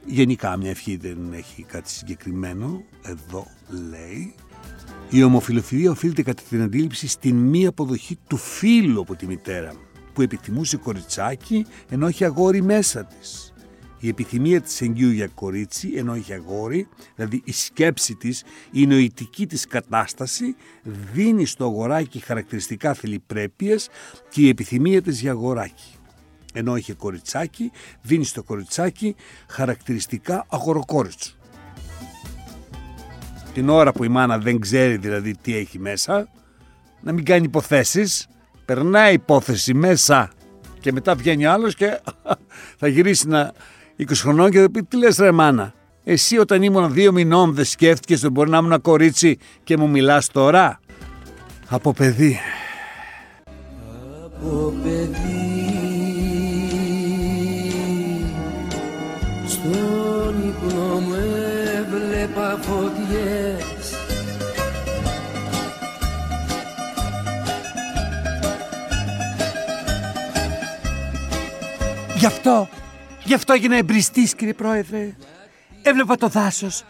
Γενικά 0.06 0.56
μια 0.56 0.70
ευχή 0.70 0.96
δεν 0.96 1.32
έχει 1.32 1.62
κάτι 1.62 1.90
συγκεκριμένο, 1.90 2.82
εδώ 3.02 3.46
λέει. 3.90 4.34
Η 5.14 5.22
ομοφιλοφιλία 5.22 5.90
οφείλεται 5.90 6.22
κατά 6.22 6.42
την 6.48 6.62
αντίληψη 6.62 7.09
στην 7.09 7.37
μη 7.37 7.66
αποδοχή 7.66 8.18
του 8.27 8.37
φίλου 8.37 9.01
από 9.01 9.14
τη 9.14 9.27
μητέρα 9.27 9.72
που 10.12 10.22
επιθυμούσε 10.22 10.77
κοριτσάκι 10.77 11.66
ενώ 11.88 12.07
έχει 12.07 12.25
αγόρι 12.25 12.62
μέσα 12.62 13.05
της 13.05 13.53
η 14.03 14.09
επιθυμία 14.09 14.61
της 14.61 14.81
εγγύου 14.81 15.11
για 15.11 15.27
κορίτσι 15.27 15.92
ενώ 15.96 16.14
έχει 16.14 16.33
αγόρι, 16.33 16.88
δηλαδή 17.14 17.42
η 17.44 17.53
σκέψη 17.53 18.14
της, 18.14 18.44
η 18.70 18.87
νοητική 18.87 19.46
της 19.46 19.66
κατάσταση 19.66 20.57
δίνει 21.12 21.44
στο 21.44 21.64
αγοράκι 21.64 22.18
χαρακτηριστικά 22.18 22.94
θηλυπρέπειες 22.94 23.88
και 24.29 24.40
η 24.40 24.48
επιθυμία 24.48 25.03
της 25.03 25.20
για 25.20 25.31
αγοράκι. 25.31 25.94
Ενώ 26.53 26.75
έχει 26.75 26.92
κοριτσάκι, 26.92 27.70
δίνει 28.03 28.25
στο 28.25 28.42
κοριτσάκι 28.42 29.14
χαρακτηριστικά 29.48 30.46
αγοροκόριτσου. 30.48 31.37
Την 33.54 33.68
ώρα 33.68 33.92
που 33.92 34.04
η 34.04 34.08
μάνα 34.08 34.38
δεν 34.38 34.60
ξέρει 34.60 34.96
δηλαδή 34.96 35.34
τι 35.42 35.56
έχει 35.56 35.78
μέσα, 35.78 36.28
να 37.00 37.12
μην 37.12 37.24
κάνει 37.24 37.44
υποθέσεις, 37.44 38.26
περνάει 38.64 39.14
υπόθεση 39.14 39.74
μέσα 39.74 40.30
και 40.80 40.92
μετά 40.92 41.14
βγαίνει 41.14 41.46
άλλος 41.46 41.74
και 41.74 42.00
θα 42.80 42.88
γυρίσει 42.88 43.28
να 43.28 43.52
20 43.98 44.04
χρονών 44.14 44.50
και 44.50 44.60
θα 44.60 44.70
πει 44.70 44.82
τι 44.82 44.96
λες 44.96 45.16
ρε 45.16 45.30
μάνα. 45.30 45.72
Εσύ 46.04 46.38
όταν 46.38 46.62
ήμουν 46.62 46.92
δύο 46.92 47.12
μηνών 47.12 47.54
δεν 47.54 47.64
σκέφτηκες 47.64 48.22
ότι 48.22 48.32
μπορεί 48.32 48.50
να 48.50 48.58
ήμουν 48.58 48.80
κορίτσι 48.80 49.38
και 49.64 49.76
μου 49.76 49.88
μιλάς 49.88 50.28
τώρα; 50.28 50.80
Από 51.68 51.92
παιδί. 51.92 52.38
Από 54.24 54.72
παιδί 54.82 55.51
έβλεπα 61.14 62.59
φωτιές 62.62 63.96
Γι' 72.16 72.27
αυτό 72.27 72.68
Γι' 73.25 73.35
αυτό 73.35 73.53
έγινα 73.53 73.77
εμπριστής, 73.77 74.35
κύριε 74.35 74.55
Πρόεδρε. 74.55 75.14
Έβλεπα 75.83 76.16
το 76.16 76.29
δάσος. 76.29 76.85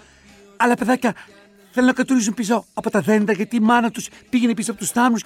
Αλλά 0.56 0.74
παιδάκια 0.74 1.14
θέλουν 1.70 1.88
να 1.88 1.94
κατουρίζουν 1.94 2.34
πίσω 2.34 2.64
από 2.74 2.90
τα 2.90 3.00
δέντρα 3.00 3.32
γιατί 3.32 3.56
η 3.56 3.60
μάνα 3.60 3.90
τους 3.90 4.08
πήγαινε 4.30 4.54
πίσω 4.54 4.70
από 4.70 4.80
τους 4.80 4.90
θάμνους 4.90 5.22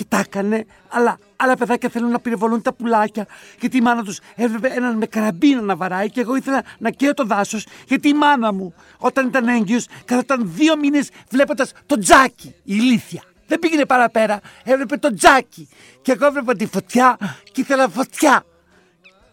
και 0.00 0.06
τα 0.08 0.18
έκανε. 0.18 0.66
Αλλά 0.88 1.18
άλλα 1.36 1.56
παιδάκια 1.56 1.88
θέλουν 1.88 2.10
να 2.10 2.20
πυροβολούν 2.20 2.62
τα 2.62 2.72
πουλάκια 2.72 3.26
γιατί 3.60 3.76
η 3.76 3.80
μάνα 3.80 4.02
τους 4.02 4.20
έβλεπε 4.34 4.68
έναν 4.68 4.96
με 4.96 5.06
καραμπίνα 5.06 5.60
να 5.60 5.76
βαράει 5.76 6.10
και 6.10 6.20
εγώ 6.20 6.36
ήθελα 6.36 6.62
να 6.78 6.90
καίω 6.90 7.14
το 7.14 7.24
δάσος 7.24 7.66
γιατί 7.86 8.08
η 8.08 8.14
μάνα 8.14 8.52
μου 8.52 8.74
όταν 8.98 9.26
ήταν 9.26 9.48
έγκυος 9.48 9.86
καθόταν 10.04 10.42
δύο 10.44 10.76
μήνες 10.76 11.08
βλέποντας 11.30 11.72
το 11.86 11.98
τζάκι, 11.98 12.46
η 12.46 12.62
ηλίθεια. 12.64 13.22
Δεν 13.46 13.58
πήγαινε 13.58 13.84
παραπέρα, 13.84 14.40
έβλεπε 14.64 14.96
το 14.96 15.14
τζάκι. 15.14 15.68
Και 16.02 16.12
εγώ 16.12 16.26
έβλεπα 16.26 16.54
τη 16.54 16.66
φωτιά 16.66 17.16
και 17.52 17.60
ήθελα 17.60 17.88
φωτιά. 17.88 18.44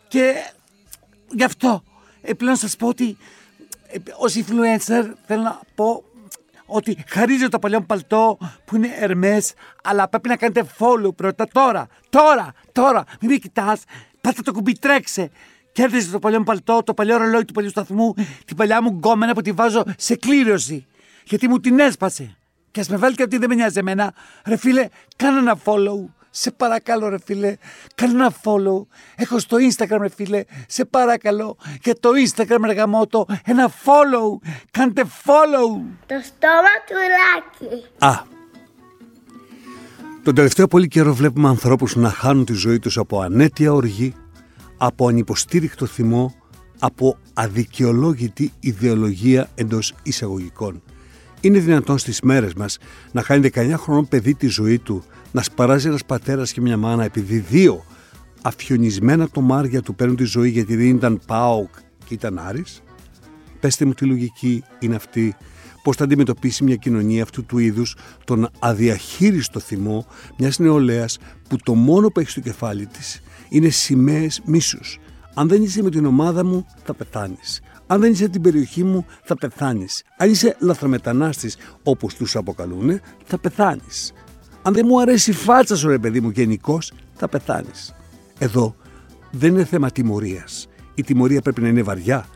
Και 0.07 0.33
Γι' 1.29 1.43
αυτό 1.43 1.83
επιπλέον 2.21 2.55
σας 2.55 2.75
πω 2.75 2.87
ότι 2.87 3.17
ε, 3.87 3.97
ως 4.17 4.35
influencer 4.35 5.11
θέλω 5.25 5.41
να 5.41 5.59
πω 5.75 6.03
ότι 6.67 6.97
χαρίζω 7.07 7.49
το 7.49 7.59
παλιό 7.59 7.81
παλτό 7.81 8.37
που 8.65 8.75
είναι 8.75 8.89
ερμές 8.99 9.53
αλλά 9.83 10.07
πρέπει 10.07 10.27
να 10.27 10.35
κάνετε 10.35 10.65
follow 10.79 11.15
πρώτα 11.15 11.47
τώρα, 11.51 11.87
τώρα, 12.09 12.53
τώρα 12.71 13.03
μην 13.21 13.31
με 13.31 13.37
κοιτάς, 13.37 13.83
πάτε 14.21 14.41
το 14.41 14.51
κουμπί 14.51 14.73
τρέξε 14.73 15.31
Κέρδισε 15.77 16.11
το 16.11 16.19
παλιό 16.19 16.43
παλτό, 16.43 16.83
το 16.83 16.93
παλιό 16.93 17.17
ρολόι 17.17 17.45
του 17.45 17.53
παλιού 17.53 17.69
σταθμού, 17.69 18.13
την 18.45 18.55
παλιά 18.55 18.81
μου 18.81 18.89
γκόμενα 18.89 19.33
που 19.33 19.41
τη 19.41 19.51
βάζω 19.51 19.83
σε 19.97 20.15
κλήρωση. 20.15 20.85
Γιατί 21.23 21.47
μου 21.47 21.59
την 21.59 21.79
έσπασε. 21.79 22.37
Και 22.71 22.79
ας 22.79 22.89
με 22.89 22.97
βάλει 22.97 23.15
και 23.15 23.23
αυτή 23.23 23.37
δεν 23.37 23.49
με 23.49 23.55
νοιάζει 23.55 23.79
εμένα. 23.79 24.13
Ρε 24.45 24.55
φίλε, 24.55 24.87
κάνε 25.15 25.37
ένα 25.37 25.57
follow. 25.63 26.05
Σε 26.39 26.51
παρακαλώ 26.51 27.09
ρε 27.09 27.17
φίλε, 27.25 27.55
κάνε 27.95 28.13
ένα 28.13 28.33
follow. 28.43 28.85
Έχω 29.15 29.39
στο 29.39 29.57
Instagram 29.57 29.97
ρε 30.01 30.09
φίλε, 30.09 30.43
σε 30.67 30.85
παρακαλώ. 30.85 31.57
Και 31.81 31.93
το 31.99 32.09
Instagram 32.25 32.59
ρε 32.65 32.73
γαμώτο, 32.73 33.25
ένα 33.45 33.69
follow. 33.69 34.49
Κάντε 34.71 35.03
follow. 35.03 35.81
Το 36.05 36.15
στόμα 36.23 36.73
του 36.87 36.95
Λάκη. 37.13 37.85
Α, 38.05 38.21
τον 40.23 40.35
τελευταίο 40.35 40.67
πολύ 40.67 40.87
καιρό 40.87 41.13
βλέπουμε 41.13 41.47
ανθρώπους 41.47 41.95
να 41.95 42.09
χάνουν 42.09 42.45
τη 42.45 42.53
ζωή 42.53 42.79
τους 42.79 42.97
από 42.97 43.21
ανέτεια 43.21 43.73
οργή, 43.73 44.13
από 44.77 45.07
ανυποστήρικτο 45.07 45.85
θυμό, 45.85 46.35
από 46.79 47.17
αδικαιολόγητη 47.33 48.51
ιδεολογία 48.59 49.49
εντός 49.55 49.93
εισαγωγικών. 50.03 50.81
Είναι 51.47 51.59
δυνατόν 51.59 51.97
στις 51.97 52.21
μέρες 52.21 52.53
μας 52.53 52.77
να 53.11 53.21
χάνει 53.21 53.49
19 53.53 53.73
χρονών 53.77 54.07
παιδί 54.07 54.35
τη 54.35 54.47
ζωή 54.47 54.79
του 54.79 55.03
να 55.31 55.43
σπαράζει 55.43 55.87
ένας 55.87 56.05
πατέρας 56.05 56.51
και 56.51 56.61
μια 56.61 56.77
μάνα 56.77 57.03
επειδή 57.03 57.37
δύο 57.37 57.85
αφιονισμένα 58.41 59.29
τομάρια 59.29 59.81
του 59.81 59.95
παίρνουν 59.95 60.15
τη 60.15 60.23
ζωή 60.23 60.49
γιατί 60.49 60.75
δεν 60.75 60.87
ήταν 60.87 61.21
ΠΑΟΚ 61.25 61.69
και 62.05 62.13
ήταν 62.13 62.39
Άρης; 62.39 62.81
Πεςτε 63.59 63.85
μου 63.85 63.93
τι 63.93 64.05
λογική 64.05 64.63
είναι 64.79 64.95
αυτή, 64.95 65.35
πώς 65.83 65.95
θα 65.95 66.03
αντιμετωπίσει 66.03 66.63
μια 66.63 66.75
κοινωνία 66.75 67.23
αυτού 67.23 67.45
του 67.45 67.57
είδους 67.57 67.95
τον 68.23 68.49
αδιαχείριστο 68.59 69.59
θυμό 69.59 70.05
μιας 70.37 70.59
νεολαίας 70.59 71.17
που 71.49 71.57
το 71.63 71.73
μόνο 71.73 72.09
που 72.09 72.19
έχει 72.19 72.29
στο 72.29 72.41
κεφάλι 72.41 72.85
της 72.85 73.21
είναι 73.49 73.69
σημαίες 73.69 74.41
μίσους. 74.45 74.99
Αν 75.33 75.47
δεν 75.47 75.63
είσαι 75.63 75.83
με 75.83 75.89
την 75.89 76.05
ομάδα 76.05 76.45
μου 76.45 76.65
θα 76.83 76.93
πεθάνεις. 76.93 77.61
Αν 77.87 78.01
δεν 78.01 78.11
είσαι 78.11 78.27
την 78.27 78.41
περιοχή 78.41 78.83
μου 78.83 79.05
θα 79.23 79.35
πεθάνεις. 79.35 80.03
Αν 80.17 80.29
είσαι 80.29 80.55
λαθρομετανάστης 80.59 81.57
όπως 81.83 82.15
τους 82.15 82.35
αποκαλούν 82.35 82.99
θα 83.25 83.37
πεθάνεις. 83.37 84.13
Αν 84.61 84.73
δεν 84.73 84.85
μου 84.87 85.01
αρέσει 85.01 85.31
η 85.31 85.33
φάτσα 85.33 85.75
σου 85.75 85.87
ρε 85.87 85.97
παιδί 85.97 86.21
μου 86.21 86.29
γενικώς, 86.29 86.91
θα 87.13 87.27
πεθάνεις. 87.27 87.95
Εδώ 88.37 88.75
δεν 89.31 89.53
είναι 89.53 89.65
θέμα 89.65 89.91
τιμωρίας. 89.91 90.67
Η 90.95 91.03
τιμωρία 91.03 91.41
πρέπει 91.41 91.61
να 91.61 91.67
είναι 91.67 91.81
βαριά. 91.81 92.27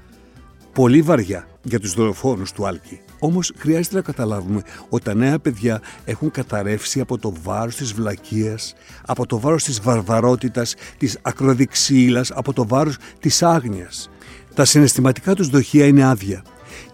Πολύ 0.74 1.02
βαριά 1.02 1.48
για 1.64 1.80
τους 1.80 1.94
δολοφόνους 1.94 2.52
του 2.52 2.68
Άλκη. 2.68 3.02
Όμως 3.20 3.54
χρειάζεται 3.58 3.96
να 3.96 4.02
καταλάβουμε 4.02 4.62
ότι 4.90 5.04
τα 5.04 5.14
νέα 5.14 5.40
παιδιά 5.40 5.82
έχουν 6.06 6.32
καταρρεύσει 6.32 7.00
από 7.00 7.18
το 7.18 7.34
βάρος 7.44 7.76
της 7.76 7.94
βλακείας, 7.94 8.74
από 9.06 9.26
το 9.26 9.40
βάρος 9.40 9.64
της 9.64 9.82
βαρβαρότητας, 9.82 10.76
της 10.98 11.18
ακροδεξίλας, 11.22 12.32
από 12.32 12.54
το 12.54 12.68
βάρος 12.68 12.98
της 13.20 13.44
άγνοιας. 13.44 14.10
Τα 14.54 14.66
συναισθηματικά 14.66 15.36
τους 15.36 15.48
δοχεία 15.48 15.86
είναι 15.86 16.04
άδεια 16.04 16.44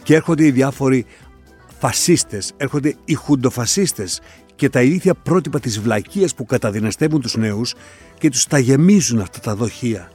και 0.03 0.15
έρχονται 0.15 0.45
οι 0.45 0.51
διάφοροι 0.51 1.05
φασίστες, 1.79 2.53
έρχονται 2.57 2.95
οι 3.05 3.13
χουντοφασίστες 3.13 4.21
και 4.55 4.69
τα 4.69 4.81
ηλίθια 4.81 5.13
πρότυπα 5.13 5.59
της 5.59 5.79
βλακείας 5.79 6.35
που 6.35 6.45
καταδυναστεύουν 6.45 7.21
τους 7.21 7.35
νέους 7.35 7.73
και 8.19 8.29
τους 8.29 8.45
τα 8.45 8.57
γεμίζουν 8.59 9.19
αυτά 9.19 9.39
τα 9.39 9.55
δοχεία. 9.55 10.11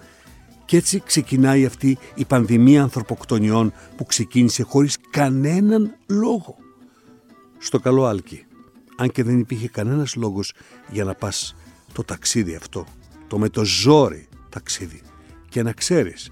Και 0.65 0.77
έτσι 0.77 1.03
ξεκινάει 1.07 1.65
αυτή 1.65 1.99
η 2.15 2.25
πανδημία 2.25 2.83
ανθρωποκτονιών 2.83 3.73
που 3.97 4.05
ξεκίνησε 4.05 4.63
χωρίς 4.63 4.99
κανέναν 5.11 5.97
λόγο. 6.07 6.57
Στο 7.59 7.79
καλό 7.79 8.05
Άλκη, 8.05 8.47
αν 8.97 9.11
και 9.11 9.23
δεν 9.23 9.39
υπήρχε 9.39 9.69
κανένας 9.69 10.15
λόγος 10.15 10.53
για 10.91 11.05
να 11.05 11.15
πας 11.15 11.55
το 11.93 12.05
ταξίδι 12.05 12.55
αυτό, 12.55 12.87
το 13.27 13.39
με 13.39 13.49
το 13.49 13.65
ζόρι 13.65 14.29
ταξίδι 14.49 15.01
και 15.49 15.63
να 15.63 15.73
ξέρεις 15.73 16.31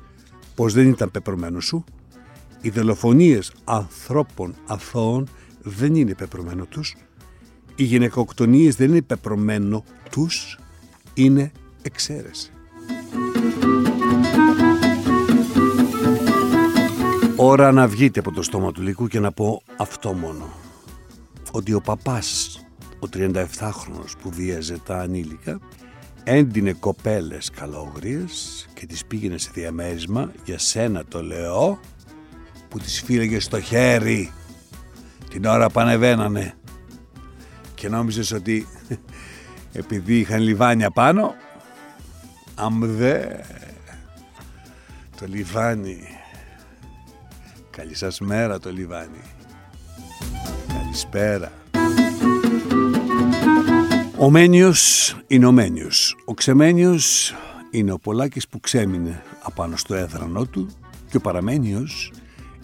πως 0.54 0.72
δεν 0.72 0.88
ήταν 0.88 1.10
πεπρωμένος 1.10 1.64
σου, 1.64 1.84
οι 2.60 2.70
δολοφονίες 2.70 3.52
ανθρώπων 3.64 4.54
αθώων 4.66 5.28
δεν 5.62 5.94
είναι 5.94 6.14
πεπρωμένο 6.14 6.64
τους, 6.64 6.96
οι 7.74 7.84
γυναικοκτονίες 7.84 8.76
δεν 8.76 8.88
είναι 8.88 9.02
πεπρωμένο 9.02 9.84
τους, 10.10 10.58
είναι 11.14 11.52
εξαίρεση. 11.82 12.52
Ώρα 17.36 17.72
να 17.72 17.88
βγείτε 17.88 18.20
από 18.20 18.32
το 18.32 18.42
στόμα 18.42 18.72
του 18.72 18.82
λύκου 18.82 19.06
και 19.06 19.20
να 19.20 19.32
πω 19.32 19.62
αυτό 19.76 20.12
μόνο. 20.12 20.48
Ότι 21.52 21.72
ο 21.72 21.80
παπάς, 21.80 22.60
ο 22.98 23.08
37χρονος 23.12 24.12
που 24.22 24.30
βίαζε 24.30 24.78
τα 24.84 24.98
ανήλικα, 24.98 25.60
έντυνε 26.24 26.72
κοπέλες 26.72 27.50
καλόγριες 27.50 28.68
και 28.74 28.86
τις 28.86 29.04
πήγαινε 29.04 29.38
σε 29.38 29.50
διαμέρισμα, 29.54 30.32
για 30.44 30.58
σένα 30.58 31.04
το 31.04 31.22
λέω, 31.22 31.80
που 32.68 32.78
τις 32.78 33.02
φύλεγε 33.02 33.40
στο 33.40 33.60
χέρι 33.60 34.32
την 35.30 35.44
ώρα 35.44 35.70
που 35.70 35.80
ανεβαίνανε 35.80 36.54
και 37.74 37.88
νόμιζες 37.88 38.32
ότι 38.32 38.66
επειδή 39.72 40.18
είχαν 40.18 40.40
λιβάνια 40.40 40.90
πάνω 40.90 41.34
Αμδέ. 42.62 43.44
Το 45.16 45.26
Λιβάνι. 45.26 45.98
Καλή 47.70 47.94
σας 47.94 48.20
μέρα 48.20 48.58
το 48.58 48.70
Λιβάνι. 48.70 49.22
Καλησπέρα. 50.68 51.52
Ο 54.22 54.30
Μένιος 54.30 55.16
είναι 55.26 55.46
ο 55.46 55.52
Μένιος. 55.52 56.16
Ο 56.24 56.34
Ξεμένιος 56.34 57.34
είναι 57.70 57.92
ο 57.92 57.98
Πολάκης 57.98 58.48
που 58.48 58.60
ξέμεινε 58.60 59.22
απάνω 59.42 59.76
στο 59.76 59.94
έδρανό 59.94 60.46
του 60.46 60.68
και 61.10 61.16
ο 61.16 61.20
Παραμένιος 61.20 62.12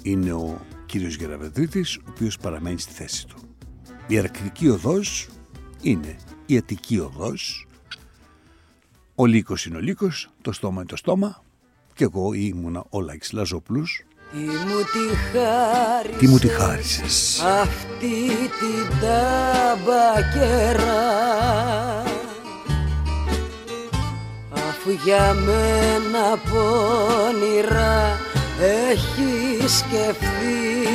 είναι 0.02 0.32
ο 0.32 0.60
κύριος 0.86 1.14
Γεραβετρίτης 1.14 1.96
ο 1.96 2.02
οποίος 2.08 2.38
παραμένει 2.38 2.78
στη 2.78 2.92
θέση 2.92 3.26
του. 3.26 3.36
Η 4.06 4.18
αρκτική 4.18 4.68
οδός 4.68 5.28
είναι 5.82 6.16
η 6.46 6.56
Αττική 6.56 6.98
οδός 6.98 7.66
ο 9.14 9.26
Λύκος 9.26 9.66
είναι 9.66 9.76
ο 9.76 9.80
Λύκος, 9.80 10.30
το 10.42 10.52
στόμα 10.52 10.76
είναι 10.76 10.88
το 10.88 10.96
στόμα 10.96 11.42
και 11.94 12.04
εγώ 12.04 12.32
ήμουνα 12.32 12.84
ο 12.90 13.00
Λάκης 13.00 13.32
Λαζόπουλος 13.32 14.04
Τι 14.32 14.38
μου 14.38 14.78
τη 14.92 15.16
χάρισες, 15.32 16.18
Τι 16.18 16.28
μου 16.28 16.38
τη 16.38 16.48
χάρισες; 16.48 17.42
αυτή 17.62 18.28
την 18.58 18.86
ταμπακέρα; 19.00 20.74
Αφού 24.52 24.90
για 25.04 25.32
μένα 25.32 26.36
πόνιρα 26.50 28.20
έχεις 28.60 29.76
σκεφτεί 29.76 30.88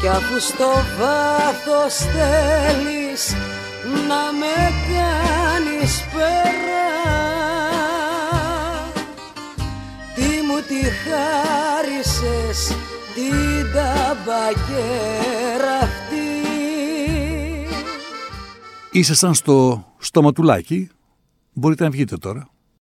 Κι 0.00 0.08
αφού 0.08 0.40
στο 0.40 0.68
βάθος 0.98 1.94
θέλεις 1.94 3.34
να 4.08 4.32
με 4.38 4.72
κάνεις 4.88 6.04
πέρα 6.12 7.25
τη 10.66 10.82
χάρισες 10.84 12.68
την 13.14 13.72
ταμπακέρα 13.74 14.98
αυτή. 15.82 16.16
Ήσασταν 18.90 19.34
στο 19.34 19.86
στοματουλάκι. 19.98 20.88
Μπορείτε 21.52 21.84
να 21.84 21.90
βγείτε 21.90 22.16
τώρα 22.16 22.48